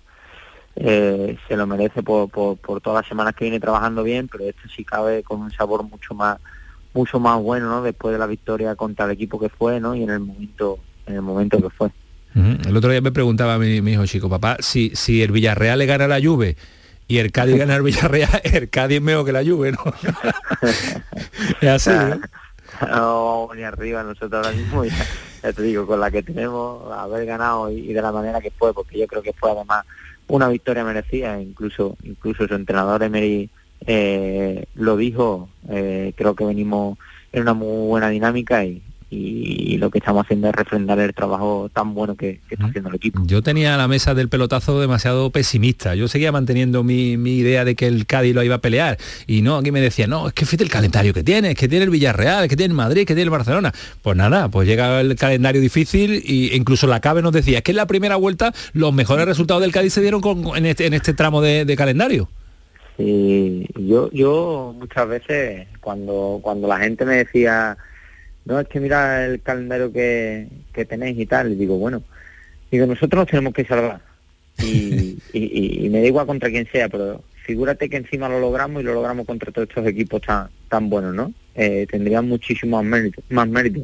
[0.75, 4.45] eh, se lo merece por, por, por todas las semanas que viene trabajando bien, pero
[4.45, 6.39] esto sí cabe con un sabor mucho más
[6.93, 7.81] mucho más bueno, ¿no?
[7.81, 9.95] Después de la victoria contra el equipo que fue, ¿no?
[9.95, 11.91] Y en el momento en el momento que fue.
[12.35, 15.85] El otro día me preguntaba mi, mi hijo chico, papá, si, si el Villarreal le
[15.85, 16.57] gana la Juve
[17.07, 19.79] y el Cádiz gana al Villarreal, el Cádiz es mejor que la Juve, ¿no?
[21.61, 22.19] es así, ¿no?
[22.87, 25.05] no vamos ni arriba nosotros ahora mismo ya,
[25.43, 28.49] ya te digo con la que tenemos haber ganado y, y de la manera que
[28.49, 29.85] fue porque yo creo que fue además
[30.27, 33.49] una victoria merecida incluso incluso su entrenador Emery
[33.87, 36.97] eh, lo dijo eh, creo que venimos
[37.31, 38.81] en una muy buena dinámica y,
[39.15, 42.89] y lo que estamos haciendo es refrendar el trabajo tan bueno que, que está haciendo
[42.89, 45.93] el equipo Yo tenía la mesa del pelotazo demasiado pesimista.
[45.93, 48.97] Yo seguía manteniendo mi, mi idea de que el Cádiz lo iba a pelear.
[49.27, 51.67] Y no, aquí me decía, no, es que fíjate el calendario que tiene, es que
[51.67, 53.71] tiene el Villarreal, es que tiene el Madrid, que tiene el Barcelona.
[54.01, 57.71] Pues nada, pues llega el calendario difícil y incluso la CABE nos decía, es que
[57.71, 60.93] en la primera vuelta los mejores resultados del Cádiz se dieron con- en, este, en
[60.95, 62.29] este tramo de, de calendario.
[62.97, 67.77] Sí, yo, yo muchas veces cuando, cuando la gente me decía,
[68.45, 72.03] no, es que mira el calendario que, que tenéis y tal, y digo, bueno,
[72.71, 74.01] digo, nosotros nos tenemos que salvar.
[74.63, 78.83] Y, y, y me da igual contra quien sea, pero figúrate que encima lo logramos
[78.83, 81.33] y lo logramos contra todos estos equipos tan, tan buenos, ¿no?
[81.55, 83.81] Eh, tendrían muchísimo más mérito, más mérito.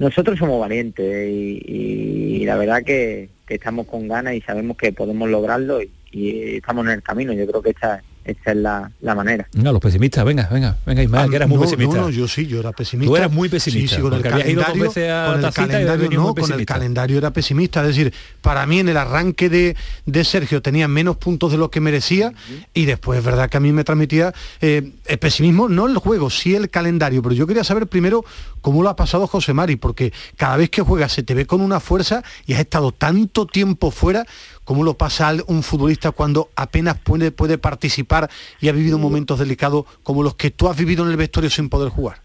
[0.00, 4.92] Nosotros somos valientes y, y la verdad que, que estamos con ganas y sabemos que
[4.92, 7.32] podemos lograrlo y, y estamos en el camino.
[7.32, 9.48] Yo creo que esta, esta es la, la manera.
[9.52, 11.96] Venga, los pesimistas, venga, venga, venga Ismael, Ah, que eras muy no, pesimista.
[11.96, 13.10] No, no, yo sí, yo era pesimista.
[13.10, 15.32] Tú eras muy pesimista, Sí, sí, con el porque habías ido dos calendario, veces a
[15.32, 17.80] con el calendario, no, con el calendario era pesimista.
[17.80, 21.70] Es decir, para mí en el arranque de, de Sergio tenía menos puntos de los
[21.70, 22.32] que merecía
[22.74, 26.28] y después es verdad que a mí me transmitía eh, el pesimismo, no el juego,
[26.30, 27.22] sí el calendario.
[27.22, 28.24] Pero yo quería saber primero
[28.60, 31.60] cómo lo ha pasado José Mari, porque cada vez que juegas se te ve con
[31.60, 34.26] una fuerza y has estado tanto tiempo fuera.
[34.68, 38.28] ¿Cómo lo pasa un futbolista cuando apenas puede, puede participar
[38.60, 41.70] y ha vivido momentos delicados como los que tú has vivido en el vestuario sin
[41.70, 42.20] poder jugar?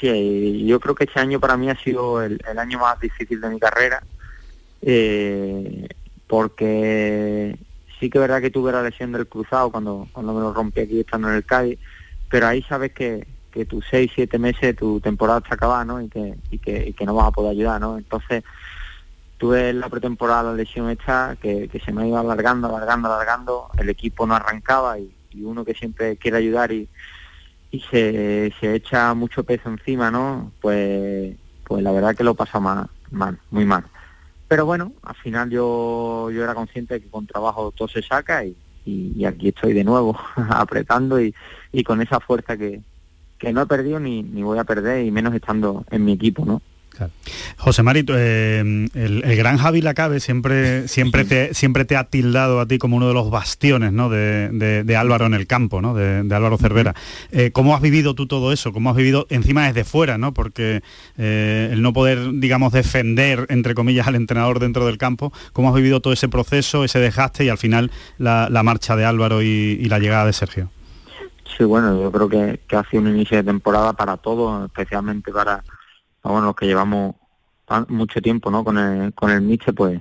[0.00, 3.42] Sí, yo creo que este año para mí ha sido el, el año más difícil
[3.42, 4.02] de mi carrera,
[4.80, 5.86] eh,
[6.28, 7.58] porque
[8.00, 10.80] sí que es verdad que tuve la lesión del cruzado cuando, cuando me lo rompí
[10.80, 11.78] aquí estando en el Cádiz,
[12.30, 16.00] pero ahí sabes que, que tus seis, siete meses, tu temporada está acabada, ¿no?
[16.00, 17.98] Y que, y que, y que no vas a poder ayudar, ¿no?
[17.98, 18.44] Entonces,
[19.44, 23.90] tuve en la pretemporada la lesión esta que, se me iba alargando, alargando, alargando, el
[23.90, 26.88] equipo no arrancaba y, uno que siempre quiere ayudar y,
[27.90, 30.50] se, se echa mucho peso encima, ¿no?
[30.62, 33.84] Pues, pues la verdad que lo pasa mal, mal, muy mal.
[34.48, 38.46] Pero bueno, al final yo, yo era consciente de que con trabajo todo se saca
[38.46, 38.56] y,
[39.26, 40.18] aquí estoy de nuevo
[40.48, 41.34] apretando y,
[41.70, 42.80] y con esa fuerza que,
[43.36, 46.46] que no he perdido ni, ni voy a perder y menos estando en mi equipo,
[46.46, 46.62] ¿no?
[47.56, 48.60] José Marito, eh,
[48.94, 53.08] el, gran Javi Lacabe siempre, siempre, te, siempre te ha tildado a ti como uno
[53.08, 54.08] de los bastiones ¿no?
[54.08, 55.94] de, Álvaro en el campo, ¿no?
[55.94, 56.94] de, Álvaro Cervera.
[57.30, 58.72] Eh, ¿Cómo has vivido tú todo eso?
[58.72, 60.18] ¿Cómo has vivido encima desde fuera?
[60.18, 60.34] ¿no?
[60.34, 60.82] Porque
[61.16, 65.74] eh, el no poder, digamos, defender, entre comillas, al entrenador dentro del campo, ¿cómo has
[65.74, 69.98] vivido todo ese proceso, ese desgaste y al final la, marcha de Álvaro y, la
[69.98, 70.70] llegada de Sergio?
[71.56, 75.30] Sí, bueno, yo creo que, que ha sido un inicio de temporada para todos, especialmente
[75.30, 75.62] para
[76.32, 77.16] bueno, los que llevamos
[77.88, 78.64] mucho tiempo ¿no?
[78.64, 80.00] con el, con el Miche, pues,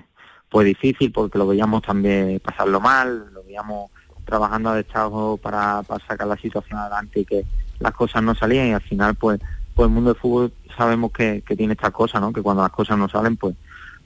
[0.49, 3.91] pues difícil porque lo veíamos también pasarlo mal, lo veíamos
[4.25, 7.45] trabajando a destajo para, para sacar la situación adelante y que
[7.79, 9.39] las cosas no salían y al final pues
[9.75, 12.31] pues el mundo del fútbol sabemos que, que tiene estas cosas, ¿no?
[12.31, 13.55] Que cuando las cosas no salen, pues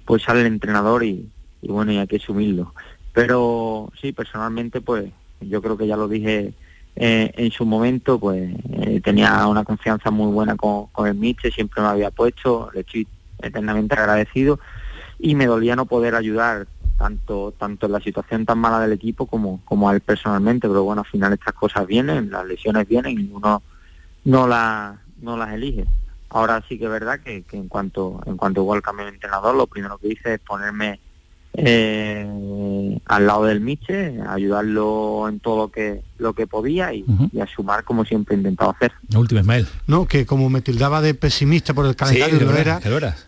[0.06, 1.30] pues sale el entrenador y,
[1.62, 2.74] y bueno, y hay que asumirlo.
[3.14, 5.12] Pero sí, personalmente, pues
[5.42, 6.54] yo creo que ya lo dije
[7.00, 11.84] eh, en su momento pues eh, tenía una confianza muy buena con, el Miche, siempre
[11.84, 13.08] me había puesto, le estoy
[13.40, 14.60] eternamente agradecido
[15.20, 16.66] y me dolía no poder ayudar
[16.98, 20.84] tanto tanto en la situación tan mala del equipo como, como a él personalmente, pero
[20.84, 23.62] bueno, al final estas cosas vienen, las lesiones vienen y uno
[24.26, 25.86] no, la, no las elige.
[26.30, 29.56] Ahora sí que es verdad que, que en cuanto en cuanto igual cambio de entrenador,
[29.56, 31.00] lo primero que hice es ponerme
[31.58, 37.06] eh, al lado del Miche, ayudarlo en todo lo que lo que podía y,
[37.40, 38.92] a sumar como siempre he intentado hacer.
[39.10, 39.68] La última, Ismael.
[39.86, 42.80] No, que como me tildaba de pesimista por el calendario, lo, era,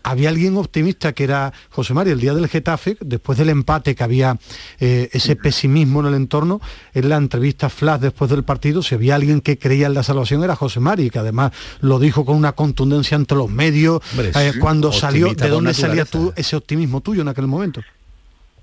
[0.02, 4.02] había alguien optimista que era José María, el día del Getafe, después del empate que
[4.02, 4.38] había
[4.80, 6.60] eh, ese pesimismo en el entorno,
[6.92, 10.42] en la entrevista flash después del partido, si había alguien que creía en la salvación
[10.42, 14.92] era José María, que además lo dijo con una contundencia ante los medios, eh, cuando
[14.92, 17.80] salió, ¿de dónde salía tú ese optimismo tuyo en aquel momento?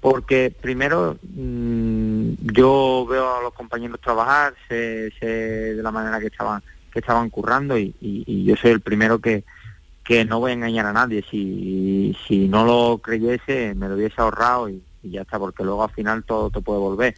[0.10, 4.76] Porque primero mm, yo veo a los compañeros trabajar, sé,
[5.26, 7.94] de la manera que estaban que estaban currando y,
[8.46, 9.44] yo soy el primero que,
[10.04, 11.24] que no voy a engañar a nadie.
[11.30, 15.92] Si, si no lo creyese, me lo hubiese ahorrado y, ya está, porque luego al
[15.92, 17.16] final todo te puede volver.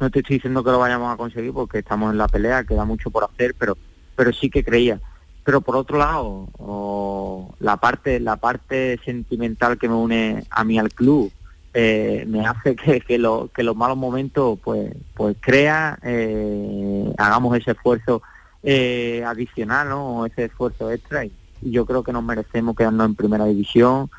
[0.00, 2.84] No te estoy diciendo que lo vayamos a conseguir porque estamos en la pelea, queda
[2.84, 3.76] mucho por hacer, pero,
[4.16, 4.98] pero sí que creía.
[5.44, 6.48] Pero por otro lado,
[7.60, 11.30] la parte, la parte sentimental que me une a mí al club,
[11.72, 17.56] eh, me hace que, que, lo, que los malos momentos pues pues crea eh, hagamos
[17.56, 18.22] ese esfuerzo
[18.64, 20.26] eh, adicional ¿no?
[20.26, 24.10] ese esfuerzo extra y, yo creo que nos merecemos quedarnos en primera división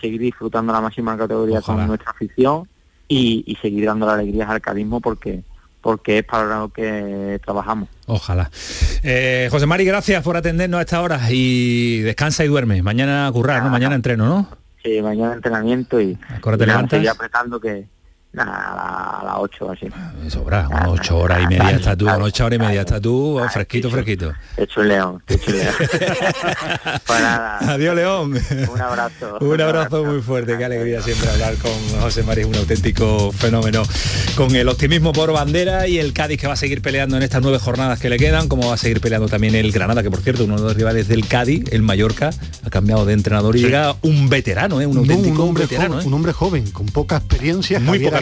[0.00, 2.66] seguir disfrutando la máxima categoría con nuestra afición
[3.06, 5.42] y, seguir dando la alegría al cadismo porque
[5.82, 7.90] porque es para lo que trabajamos.
[8.06, 8.50] Ojalá.
[9.50, 12.82] José Mari, gracias por atendernos a esta hora y descansa y duerme.
[12.82, 13.68] Mañana currar, ¿no?
[13.68, 14.48] Mañana entreno, ¿no?
[14.82, 17.06] Sí, mañana entrenamiento y, Ahora te levantas.
[17.08, 17.88] apretando que
[18.36, 19.86] a, las 8 así.
[19.92, 23.00] Ah, sobra, unas 8 horas y media está tú, unas 8 horas y media está
[23.00, 24.32] tú, fresquito, fresquito.
[24.56, 25.74] Hecho un león, hecho un león.
[27.06, 27.58] pues nada.
[27.72, 28.40] Adiós, León.
[28.72, 29.38] Un abrazo.
[29.40, 33.82] un abrazo muy fuerte, qué alegría siempre hablar con José María, un auténtico fenómeno.
[34.36, 37.42] Con el optimismo por bandera y el Cádiz que va a seguir peleando en estas
[37.42, 40.20] nueve jornadas que le quedan, como va a seguir peleando también el Granada, que por
[40.20, 42.30] cierto, uno de los rivales del Cádiz, el Mallorca,
[42.64, 44.86] ha cambiado de entrenador y llega un veterano, ¿eh?
[44.86, 45.94] un auténtico un hombre veterano.
[45.94, 46.08] Joven, ¿eh?
[46.08, 47.80] Un hombre joven, con poca experiencia.
[47.80, 48.17] Muy poca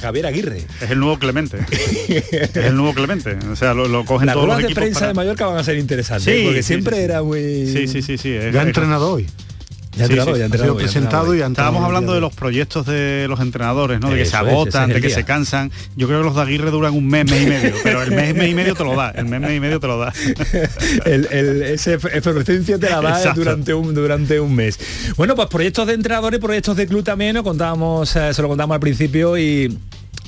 [0.00, 0.62] Javier Aguirre.
[0.80, 1.58] Es el nuevo Clemente.
[2.08, 3.36] es el nuevo Clemente.
[3.50, 4.74] O sea, lo, cogen todos los equipos.
[4.74, 7.66] de prensa de Mallorca van a ser interesantes, sí, porque siempre era muy...
[7.66, 8.18] Sí, sí, sí.
[8.18, 9.26] sí ya entrenado hoy.
[9.96, 14.10] Ya sí, ya entrenado, presentado y Estábamos hablando de los proyectos de los entrenadores, ¿no?
[14.10, 15.72] De que se agotan, de que se cansan.
[15.96, 18.34] Yo creo que los de Aguirre duran un mes, mes y medio, pero el mes,
[18.34, 20.12] mes y medio te lo da, el mes, mes y medio te lo da.
[21.06, 24.78] el, el, ese efervescencia te la da durante un, durante un mes.
[25.16, 27.42] Bueno, pues proyectos de entrenadores, proyectos de club también, ¿no?
[27.42, 29.76] contábamos, eh, se lo contamos al principio y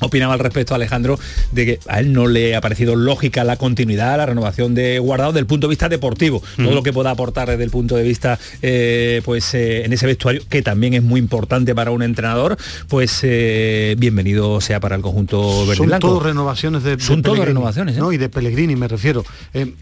[0.06, 1.18] opinaba al respecto Alejandro
[1.52, 5.32] de que a él no le ha parecido lógica la continuidad, la renovación de Guardado
[5.32, 8.02] desde el punto de vista deportivo, todo lo que pueda aportar desde el punto de
[8.02, 12.56] vista eh, pues eh, en ese vestuario que también es muy importante para un entrenador,
[12.88, 17.96] pues eh, bienvenido sea para el conjunto verde Son todas renovaciones de, Son todas renovaciones,
[17.96, 18.12] ¿no?
[18.12, 19.24] Y de Pellegrini me refiero.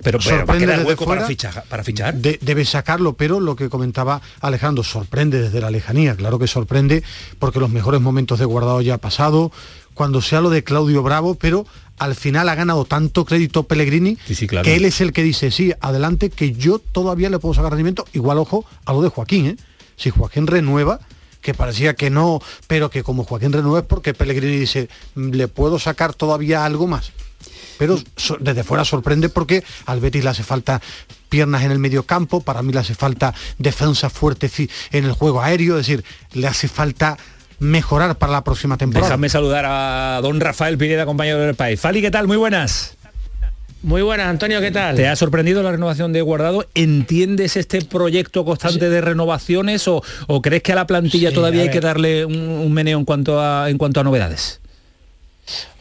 [0.02, 2.14] pero, sorprende desde hueco para fichar, para fichar.
[2.16, 7.02] debe sacarlo, pero lo que comentaba Alejandro sorprende desde la lejanía, claro que sorprende
[7.38, 9.52] porque los mejores momentos de Guardado ya ha pasado
[10.00, 11.66] cuando sea lo de Claudio Bravo, pero
[11.98, 14.16] al final ha ganado tanto crédito Pellegrini
[14.62, 18.06] que él es el que dice, sí, adelante, que yo todavía le puedo sacar rendimiento,
[18.14, 19.56] igual ojo a lo de Joaquín, ¿eh?
[19.96, 21.00] Si Joaquín renueva,
[21.42, 25.78] que parecía que no, pero que como Joaquín renueva es porque Pellegrini dice, le puedo
[25.78, 27.12] sacar todavía algo más.
[27.76, 27.98] Pero
[28.40, 30.80] desde fuera sorprende porque al Betis le hace falta
[31.28, 34.50] piernas en el medio campo, para mí le hace falta defensa fuerte
[34.92, 37.18] en el juego aéreo, es decir, le hace falta
[37.60, 39.06] mejorar para la próxima temporada.
[39.06, 41.78] Déjame saludar a don Rafael Pineda, compañero del país.
[41.78, 42.26] Fali, ¿qué tal?
[42.26, 42.96] Muy buenas.
[43.82, 44.96] Muy buenas, Antonio, ¿qué tal?
[44.96, 46.66] ¿Te ha sorprendido la renovación de Guardado?
[46.74, 51.62] ¿Entiendes este proyecto constante de renovaciones o, o, crees que a la plantilla Sí, todavía
[51.62, 54.60] a hay que darle un, un meneo en cuanto a, en cuanto a novedades?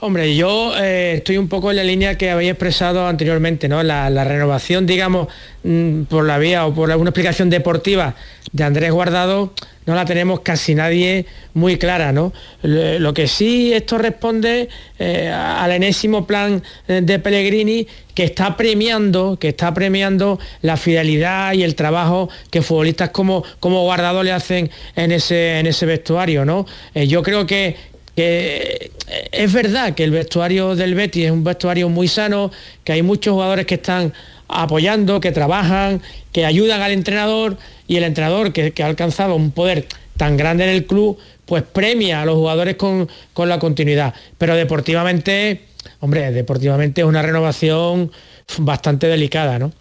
[0.01, 3.83] Hombre, yo eh, estoy un poco en la línea que habéis expresado anteriormente, ¿no?
[3.83, 5.27] La, renovación, digamos,
[5.63, 8.15] mm, por la vía o por alguna explicación deportiva
[8.53, 9.53] de Andrés Guardado,
[9.85, 12.31] no la tenemos casi nadie muy clara, ¿no?
[12.61, 19.37] Lo, que sí esto responde eh, al enésimo plan eh, de Pellegrini que está premiando,
[19.37, 24.69] que está premiando la fidelidad y el trabajo que futbolistas como, como Guardado le hacen
[24.95, 26.65] en ese, en ese vestuario, ¿no?
[26.93, 27.75] Yo creo que
[28.15, 28.91] que
[29.31, 32.51] es verdad que el vestuario del Betis es un vestuario muy sano,
[32.83, 34.13] que hay muchos jugadores que están
[34.47, 36.01] apoyando, que trabajan,
[36.31, 37.57] que ayudan al entrenador
[37.87, 39.87] y el entrenador que, que ha alcanzado un poder
[40.17, 44.13] tan grande en el club, pues premia a los jugadores con, con la continuidad.
[44.37, 45.61] Pero deportivamente,
[46.01, 48.11] hombre, deportivamente es una renovación
[48.57, 49.71] bastante delicada, ¿no?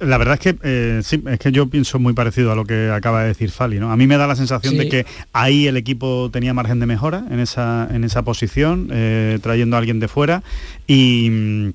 [0.00, 2.90] La verdad es que eh, sí, es que yo pienso muy parecido a lo que
[2.90, 3.90] acaba de decir Fali, ¿no?
[3.90, 4.78] A mí me da la sensación Sí.
[4.78, 9.38] de que ahí el equipo tenía margen de mejora en esa, en esa posición, eh,
[9.42, 10.42] trayendo a alguien de fuera
[10.86, 11.72] y.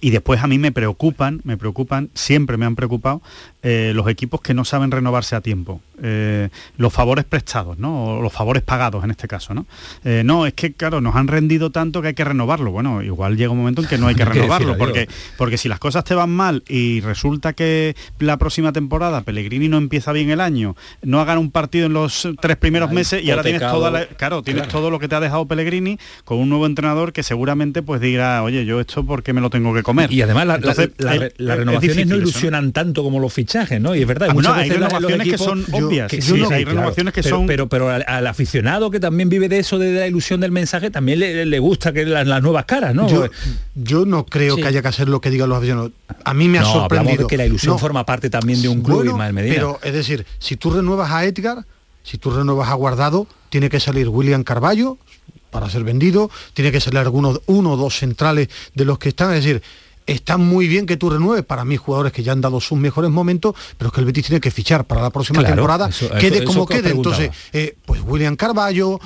[0.00, 3.22] y después a mí me preocupan, me preocupan, siempre me han preocupado
[3.62, 5.80] eh, los equipos que no saben renovarse a tiempo.
[6.04, 6.48] Eh,
[6.78, 8.16] los favores prestados, ¿no?
[8.16, 9.66] O los favores pagados en este caso, ¿no?
[10.04, 12.72] Eh, no, es que claro, nos han rendido tanto que hay que renovarlo.
[12.72, 15.08] Bueno, igual llega un momento en que no hay que renovarlo, porque,
[15.38, 19.78] porque si las cosas te van mal y resulta que la próxima temporada Pellegrini no
[19.78, 23.30] empieza bien el año, no hagan un partido en los tres primeros Ay, meses y
[23.30, 24.78] ahora tienes toda la, claro, tienes Claro.
[24.78, 28.42] todo lo que te ha dejado Pellegrini con un nuevo entrenador que seguramente pues dirá,
[28.42, 30.10] oye, yo esto porque me lo tengo que comer.
[30.12, 33.94] Y además la- la- Entonces, es difícil no ilusionan tanto como los fichajes, ¿no?
[33.94, 36.32] Y es verdad, Ah, muchas no, hay veces los renovaciones que son obvias, que sí,
[36.32, 36.64] sí, hay claro.
[36.78, 39.92] renovaciones que Pero- son- Pero, pero al, al aficionado que también vive de eso, de
[39.92, 43.08] la ilusión del mensaje, también le, le gusta que las, las nuevas caras, ¿no?
[43.08, 43.26] Yo,
[43.74, 44.62] yo no creo Sí.
[44.62, 45.92] que haya que hacer lo que digan los aficionados.
[46.24, 47.22] A mí me ha no, hablamos sorprendido.
[47.22, 49.54] de que la ilusión No, forma parte también de un club, bueno, Ismael Medina.
[49.54, 51.64] Pero es decir, si tú renuevas a Edgar,
[52.02, 54.98] si tú renuevas a Guardado, tiene que salir William Carballo
[55.50, 59.34] para ser vendido, tiene que salir algunos uno o dos centrales de los que están,
[59.34, 59.62] es decir,
[60.06, 63.10] está muy bien que tú renueves para mí jugadores que ya han dado sus mejores
[63.10, 66.08] momentos, pero es que el Betis tiene que fichar para la próxima Claro, temporada, eso-
[66.20, 66.90] quede eso- como que quede.
[66.90, 69.00] Entonces, eh, pues William Carballo,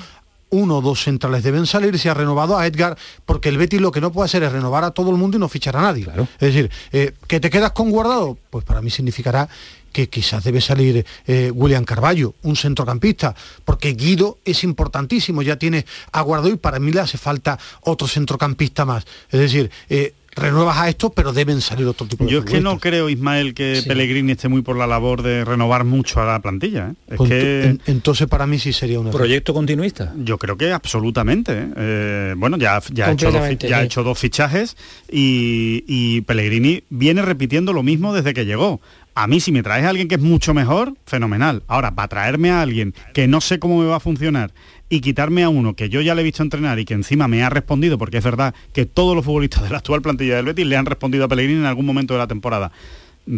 [0.50, 3.90] uno o dos centrales deben salir, se ha renovado a Edgar, porque el Betis lo
[3.90, 6.06] que no puede hacer es renovar a todo el mundo y no fichar a nadie.
[6.38, 9.48] Es decir, eh, que te quedas con guardado, pues para mí significará
[9.92, 13.34] que quizás debe salir eh, William Carballo, un centrocampista,
[13.64, 18.06] porque Guido es importantísimo, ya tiene a Guardado y para mí le hace falta otro
[18.06, 19.04] centrocampista más.
[19.30, 22.60] Es decir, eh, renuevas a esto, pero deben salir otro tipo de Yo es que
[22.60, 23.88] no creo, Ismael, que Sí.
[23.88, 26.90] Pellegrini esté muy por la labor de renovar mucho a la plantilla.
[27.08, 27.14] ¿eh?
[27.14, 27.64] Es que...
[27.64, 29.10] en- entonces para mí sí sería un.
[29.10, 30.12] ¿Proyecto continuista?
[30.18, 31.52] Yo creo que absolutamente.
[31.52, 31.68] ¿eh?
[31.76, 34.76] Eh, bueno, ya, ya, ha hecho dos, ya ha hecho dos fichajes
[35.10, 38.80] y, y Pellegrini viene repitiendo lo mismo desde que llegó.
[39.18, 41.62] A mí si me traes a alguien que es mucho mejor, fenomenal.
[41.68, 44.52] Ahora, para traerme a alguien que no sé cómo me va a funcionar
[44.90, 47.42] y quitarme a uno que yo ya le he visto entrenar y que encima me
[47.42, 50.66] ha respondido, porque es verdad que todos los futbolistas de la actual plantilla del Betis
[50.66, 52.72] le han respondido a Pellegrini en algún momento de la temporada.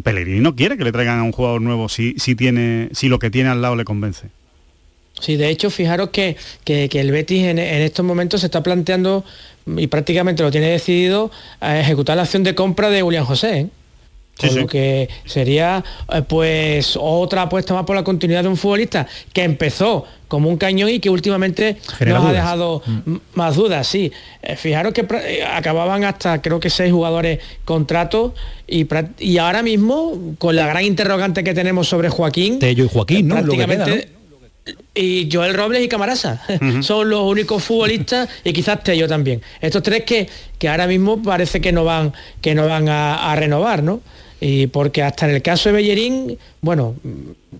[0.03, 3.21] Pellegrini no quiere que le traigan a un jugador nuevo si, si, tiene, si lo
[3.21, 4.27] que tiene al lado le convence.
[5.21, 8.63] Sí, de hecho, fijaros que, que- que el Betis en, en estos momentos se está
[8.65, 9.25] planteando
[9.77, 13.59] y prácticamente lo tiene decidido a ejecutar la acción de compra de Julián José.
[13.61, 13.67] ¿eh?
[14.39, 14.61] Con Sí, sí.
[14.61, 15.83] lo que sería
[16.13, 20.57] eh, pues otra apuesta más por la continuidad de un futbolista que empezó como un
[20.59, 24.13] cañón y que últimamente Genera nos ha dejado m- más dudas, sí.
[24.43, 28.33] Eh, fijaros que eh, acababan hasta creo que seis jugadores contratos
[28.67, 28.87] y,
[29.19, 32.59] y ahora mismo con la gran interrogante que tenemos sobre Joaquín.
[32.61, 33.41] Tello y Joaquín, ¿no?
[33.41, 34.13] Lo que queda, prácticamente
[34.95, 36.43] y Joel Robles y Camarasa
[36.83, 40.29] son los únicos futbolistas y quizás Tello también estos tres que,
[40.59, 42.13] que ahora mismo parece que no van
[42.43, 44.01] que no van a, a renovar no
[44.41, 46.95] y porque hasta en el caso de Bellerín bueno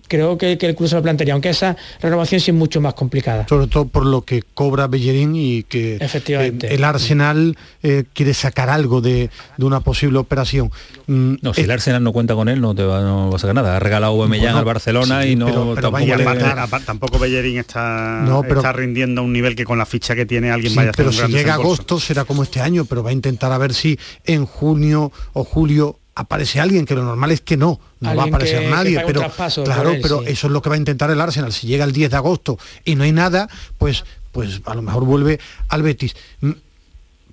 [0.07, 2.93] creo que, que el club se lo plantearía aunque esa renovación sí es mucho más
[2.93, 6.67] complicada sobre todo por lo que cobra Bellerín y que Efectivamente.
[6.67, 10.71] eh, el Arsenal eh, quiere sacar algo de, de una posible operación.
[11.07, 13.39] Mm, No, si el Arsenal no cuenta con él, no te va, no va a
[13.39, 13.75] sacar nada.
[13.75, 16.69] Ha regalado Aubameyang Bueno, al Barcelona sí, y no pero- pero tampoco le- matar.
[16.85, 20.25] tampoco Bellerín está, No, pero- está rindiendo a un nivel que con la ficha que
[20.25, 21.73] tiene alguien Sí, vaya a hacer pero un si gran llega desembolso.
[21.81, 25.43] agosto será como este año, pero va a intentar a ver si en junio o
[25.43, 29.01] julio aparece alguien, que lo normal es que no, no va a aparecer que- nadie,
[29.05, 29.21] pero
[29.63, 30.25] claro, él, pero sí.
[30.29, 31.53] eso es lo que va a intentar el Arsenal.
[31.53, 33.47] Si llega el 10 de agosto y no hay nada,
[33.77, 35.39] pues pues a lo mejor vuelve
[35.69, 36.15] al Betis.
[36.41, 36.51] Mm,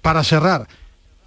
[0.01, 0.66] Para cerrar,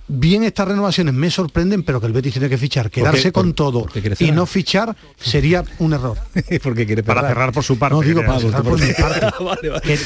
[0.10, 3.86] bien estas renovaciones me sorprenden, pero que el Betis tiene que fichar, quedarse con todo
[4.18, 6.18] y no fichar sería un error.
[6.64, 7.96] porque quiere para cerrar por su parte.
[7.96, 9.82] No digo para cerrar por mi parte.
[9.84, 9.98] Que,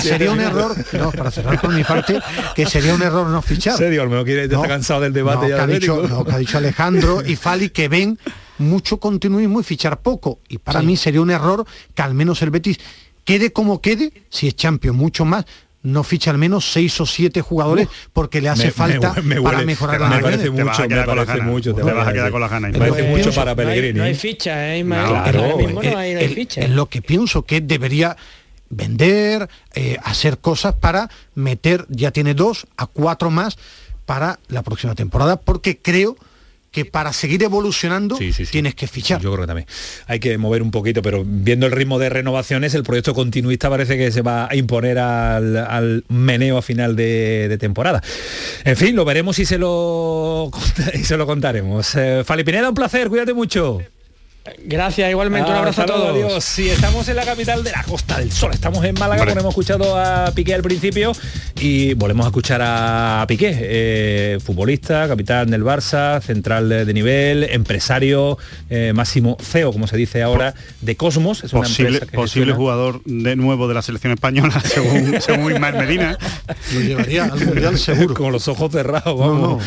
[0.00, 2.18] sería un error, no, para cerrar por mi parte,
[2.56, 3.76] que sería un error no fichar.
[3.76, 4.02] ¿Serio?
[4.02, 7.22] Al menos está cansado del debate ya que ha dicho, no, que ha dicho Alejandro
[7.24, 8.18] y Fali que ven
[8.56, 10.40] mucho continuismo y fichar poco.
[10.48, 12.78] Y para mí sería un error que al menos el Betis
[13.24, 15.44] quede como quede, si es champion mucho más,
[15.88, 20.08] no ficha al menos seis o siete jugadores porque le hace falta para mejorar la
[20.08, 21.74] Me parece mucho, me parece mucho.
[21.74, 22.68] Te, vas a quedar con la gana.
[22.68, 23.98] Me parece mucho para Pellegrini.
[23.98, 24.86] No hay, ficha, ¿eh?
[24.92, 26.60] ahora mismo no hay, ficha.
[26.60, 28.16] Es lo que pienso que debería
[28.70, 33.56] vender, eh, hacer cosas para meter, ya tiene dos a cuatro más
[34.04, 36.16] para la próxima temporada, porque creo
[36.70, 38.18] que para seguir evolucionando
[38.50, 39.20] tienes que fichar.
[39.20, 39.66] Yo creo que también.
[40.06, 43.96] Hay que mover un poquito, pero viendo el ritmo de renovaciones, el proyecto continuista parece
[43.96, 48.02] que se va a imponer al, meneo a final de, temporada.
[48.64, 50.50] En fin, lo veremos y se lo,
[50.94, 51.94] y se lo contaremos.
[51.94, 53.80] Eh, Falipineda, un placer, cuídate mucho.
[54.64, 56.10] Gracias, igualmente un abrazo a todos.
[56.10, 56.44] Adiós.
[56.44, 59.98] Sí, estamos en la capital de la Costa del Sol, estamos en Málaga, hemos escuchado
[59.98, 61.12] a Piqué al principio
[61.60, 68.38] y volvemos a escuchar a Piqué, eh, futbolista, capitán del Barça, central de, nivel, empresario,
[68.70, 71.44] eh, máximo CEO, como se dice ahora, de Cosmos.
[71.44, 76.18] Es posible, posible jugador de nuevo de la selección española, según, según Ismael Medina.
[76.74, 78.14] Lo llevaría al Mundial seguro.
[78.14, 79.62] Con los ojos cerrados, vamos,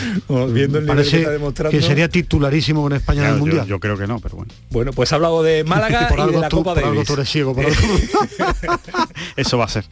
[0.54, 1.78] viendo el nivel que está demostrando.
[1.78, 3.68] Que sería titularísimo con España en el Mundial.
[3.68, 4.52] Yo, creo que no, pero bueno.
[4.72, 7.10] Bueno, pues ha hablado de Málaga y, de la Copa de Davis.
[9.36, 9.86] Eso va a ser.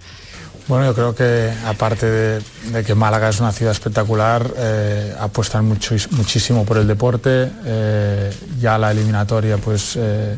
[0.69, 5.95] Bueno, yo creo que aparte de, que Málaga es una ciudad espectacular, eh, apuestan mucho,
[6.11, 7.51] muchísimo por el deporte.
[7.65, 10.37] Eh, ya la eliminatoria, pues eh,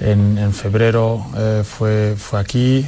[0.00, 1.24] en, febrero
[1.64, 2.84] fue, fue aquí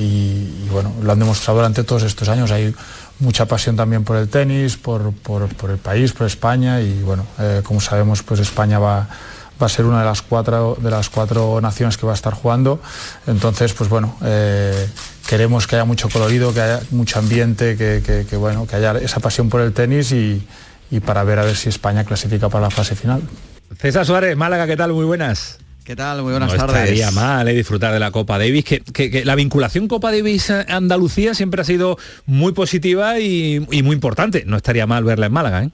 [0.00, 2.50] y, bueno, lo han demostrado durante todos estos años.
[2.52, 2.74] Hay
[3.20, 7.26] mucha pasión también por el tenis, por, por, por el país, por España y bueno,
[7.64, 9.08] como sabemos, pues España va
[9.60, 12.34] va a ser una de las cuatro, de las cuatro naciones que va a estar
[12.34, 12.80] jugando.
[13.26, 14.88] Entonces, pues bueno, eh,
[15.26, 19.48] queremos que haya mucho colorido, que haya mucho ambiente, que, bueno, que haya esa pasión
[19.48, 20.46] por el tenis y,
[21.04, 23.22] para ver a ver si España clasifica para la fase final.
[23.78, 24.92] César Suárez, Málaga, ¿qué tal?
[24.92, 25.58] Muy buenas.
[25.84, 26.22] ¿Qué tal?
[26.22, 26.82] Muy buenas no tardes.
[26.82, 31.62] Estaría mal eh, disfrutar de la Copa Davis, que, la vinculación Copa Davis Andalucía siempre
[31.62, 34.44] ha sido muy positiva y, y muy importante.
[34.46, 35.70] No estaría mal verla en Málaga, ¿eh?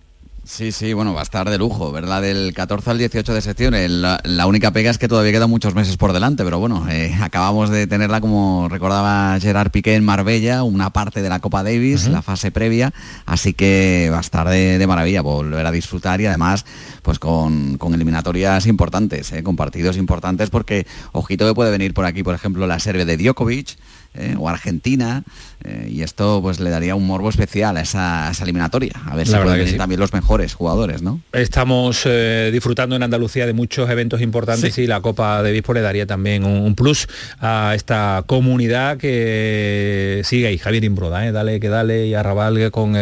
[0.47, 2.21] Sí, sí, bueno, va a estar de lujo, ¿verdad?
[2.21, 3.89] Del 14 al 18 de septiembre.
[3.89, 7.71] La, única pega es que todavía quedan muchos meses por delante, pero bueno, eh, acabamos
[7.71, 12.21] de tenerla, como recordaba Gerard Piqué, en Marbella, una parte de la Copa Davis, la
[12.21, 12.93] fase previa,
[13.25, 16.67] así que va a estar de, maravilla volver a disfrutar y además
[17.01, 19.43] pues con, eliminatorias importantes, ¿eh?
[19.43, 23.17] con partidos importantes, porque ojito que puede venir por aquí, por ejemplo, la Serbia de
[23.17, 23.79] Djokovic,
[24.17, 25.25] eh, o Argentina,
[25.65, 29.35] eh, y esto pues le daría un morbo especial a esa, eliminatoria, a ver si
[29.35, 31.21] pueden venir también los mejores jugadores, ¿no?
[31.33, 35.81] Estamos eh, disfrutando en Andalucía de muchos eventos importantes y la Copa de Bispo le
[35.81, 37.09] daría también un, plus
[37.41, 42.95] a esta comunidad que sigue ahí, Javier Imbroda, dale que dale y arrabalgue con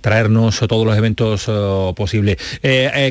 [0.00, 1.50] traernos todos los eventos
[1.94, 2.38] posibles.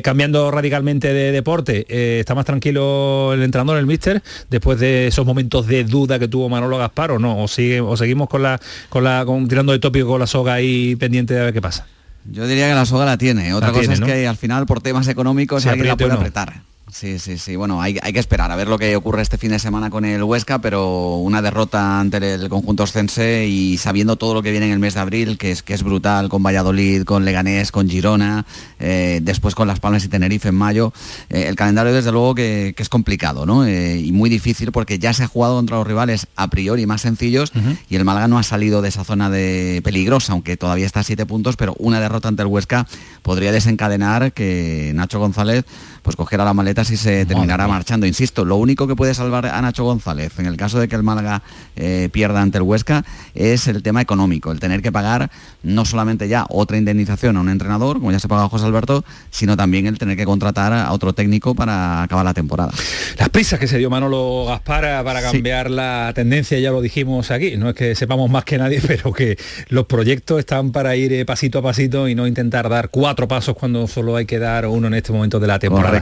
[0.02, 4.20] cambiando radicalmente de deporte, ¿está más tranquilo el entrenador, el míster,
[4.50, 7.35] después de esos momentos de duda que tuvo Manolo Gaspar o no?
[7.42, 10.96] O, sigue, o seguimos con la, con la tirando de tópico con la soga ahí
[10.96, 11.86] pendiente de ver qué pasa.
[12.30, 13.54] Yo diría que la soga la tiene.
[13.54, 16.62] Otra cosa es que al final por temas económicos alguien la puede apretar.
[16.92, 17.56] Sí, sí, sí.
[17.56, 20.22] Bueno, hay, que esperar a ver lo que ocurre este fin de semana con el
[20.22, 24.72] Huesca, pero una derrota ante el conjunto oscense y sabiendo todo lo que viene en
[24.72, 28.46] el mes de abril, que es, que es brutal, con Valladolid, con Leganés, con Girona,
[28.78, 30.92] eh, después con Las Palmas y Tenerife en mayo,
[31.28, 33.66] eh, el calendario desde luego que, es complicado, ¿no?
[33.66, 37.00] Eh, y muy difícil porque ya se ha jugado contra los rivales a priori más
[37.00, 37.52] sencillos
[37.90, 41.04] y el Málaga no ha salido de esa zona de peligrosa, aunque todavía está a
[41.04, 42.86] siete puntos, pero una derrota ante el Huesca
[43.22, 45.64] podría desencadenar que Nacho González
[46.06, 48.06] pues cogiera la maleta si se terminará marchando.
[48.06, 51.02] Insisto, lo único que puede salvar a Nacho González en el caso de que el
[51.02, 51.42] Málaga
[51.74, 53.04] eh, pierda ante el Huesca
[53.34, 55.32] es el tema económico, el tener que pagar
[55.64, 59.04] no solamente ya otra indemnización a un entrenador, como ya se paga a José Alberto,
[59.30, 62.70] sino también el tener que contratar a otro técnico para acabar la temporada.
[63.18, 67.56] Las prisas que se dio Manolo Gaspar para cambiar la tendencia, ya lo dijimos aquí,
[67.56, 69.36] no es que sepamos más que nadie, pero que
[69.70, 73.56] los proyectos están para ir eh, pasito a pasito y no intentar dar cuatro pasos
[73.56, 75.95] cuando solo hay que dar uno en este momento de la temporada.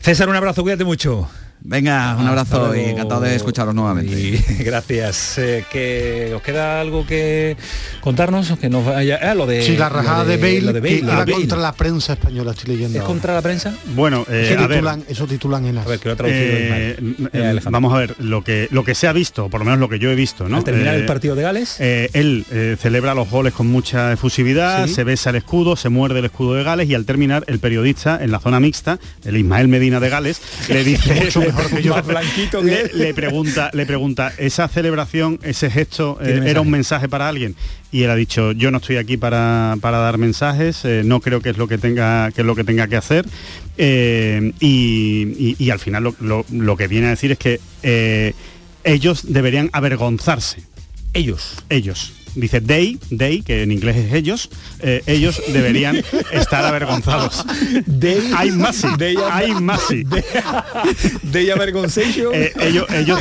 [0.00, 1.28] César, un abrazo, cuídate mucho.
[1.60, 4.40] Venga, un abrazo y encantado de escucharos nuevamente.
[4.60, 5.38] gracias.
[5.38, 7.56] Eh, que ¿Os queda algo que
[8.00, 8.56] contarnos?
[8.58, 11.72] Que nos vaya, ah, lo de, sí, la rajada de, Bale, que era contra la
[11.72, 12.98] prensa española, estoy leyendo.
[12.98, 13.74] ¿Es contra la prensa?
[13.94, 16.96] Bueno, eh, titulan, eso titulan en A ver, que lo eh,
[17.32, 19.88] eh, Vamos a ver, lo que, lo que se ha visto, por lo menos lo
[19.88, 20.58] que yo he visto, ¿no?
[20.58, 21.76] Al terminar el partido de Gales.
[21.80, 22.44] él
[22.80, 26.62] celebra los goles con mucha efusividad, se besa el escudo, se muerde el escudo de
[26.62, 30.40] Gales y al terminar el periodista en la zona mixta, el Ismael Medina de Gales,
[30.68, 31.30] le dice
[32.92, 37.54] le, pregunta, le pregunta, ¿esa celebración, ese gesto eh, era un mensaje para alguien?
[37.92, 41.50] Y él ha dicho, yo no estoy aquí para, dar mensajes, eh, no creo que
[41.50, 43.26] es lo que tenga que, es lo que, tenga que hacer.
[43.78, 48.34] Eh, y, al final lo, que viene a decir es que
[48.84, 50.62] ellos deberían avergonzarse.
[51.14, 51.64] Ellos.
[51.70, 55.96] Ellos dice they, they, que en inglés es ellos, eh, ellos deberían
[56.32, 57.44] estar avergonzados.
[57.98, 59.82] They, hay más, hay más.
[61.32, 62.32] They avergonzation.
[62.34, 63.20] Eh, ellos, ellos,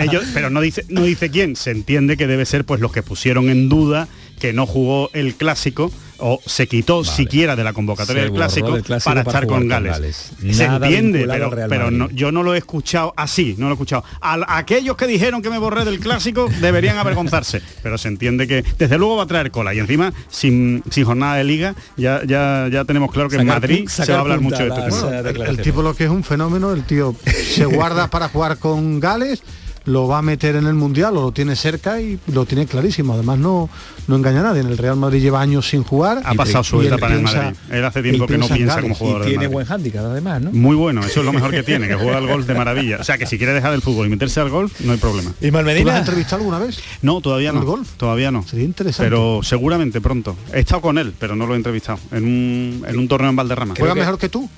[0.00, 1.56] ellos, pero no dice, no dice quién.
[1.56, 4.08] Se entiende que debe ser pues los que pusieron en duda
[4.38, 9.22] que no jugó el clásico o se quitó siquiera de la convocatoria del clásico, para,
[9.22, 10.32] estar con Gales.
[10.52, 11.26] Se entiende,
[11.68, 14.04] pero, yo no lo he escuchado así, no lo he escuchado.
[14.20, 18.64] A, aquellos que dijeron que me borré del clásico deberían avergonzarse, pero se entiende que
[18.78, 22.68] desde luego va a traer cola y encima sin, sin jornada de liga ya, ya,
[22.70, 25.12] ya tenemos claro que en Madrid se va a hablar mucho de esto.
[25.12, 29.42] el tipo lo que es un fenómeno, el tío se guarda para jugar con Gales
[29.86, 33.14] lo va a meter en el Mundial o lo tiene cerca y lo tiene clarísimo.
[33.14, 33.68] Además no,
[34.06, 34.60] no engaña a nadie.
[34.62, 36.22] En el Real Madrid lleva años sin jugar.
[36.24, 37.56] Ha pasado su etapa en el Madrid.
[37.70, 39.26] Él hace tiempo que no piensa como jugador.
[39.26, 40.52] Y tiene buen handicap además, ¿no?
[40.52, 42.98] Muy bueno, eso es lo mejor que tiene, que juega al golf de maravilla.
[43.00, 45.32] O sea que si quiere dejar el fútbol y meterse al golf, no hay problema.
[45.40, 45.84] ¿Y Malmedina?
[45.84, 46.80] ¿Tú has entrevistado alguna vez?
[47.02, 47.60] No, todavía no.
[47.60, 47.88] ¿El golf?
[47.96, 48.42] Todavía no.
[48.46, 49.04] Sería interesante.
[49.04, 50.36] Pero seguramente pronto.
[50.52, 51.98] He estado con él, pero no lo he entrevistado.
[52.12, 53.74] En un, en un torneo en Valderrama.
[53.78, 54.48] ¿Juega mejor que tú?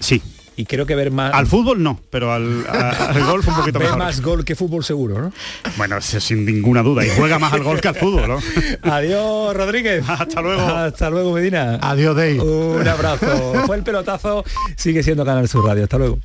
[0.00, 0.22] Sí,
[0.58, 1.32] y creo que ver más...
[1.32, 2.64] Al fútbol no, pero al,
[3.24, 3.96] golf un poquito mejor.
[3.96, 5.32] más gol que fútbol seguro, ¿no?
[5.76, 7.06] Bueno, sin ninguna duda.
[7.06, 8.40] Y juega más al golf que al fútbol, ¿no?
[8.82, 10.04] Adiós, Rodríguez.
[10.08, 10.62] Hasta luego.
[10.66, 11.78] Hasta luego, Medina.
[11.80, 12.40] Adiós, Dave.
[12.40, 13.54] Un abrazo.
[13.66, 14.44] Fue el pelotazo.
[14.74, 15.84] Sigue siendo Canal Sur Radio.
[15.84, 16.18] Hasta luego.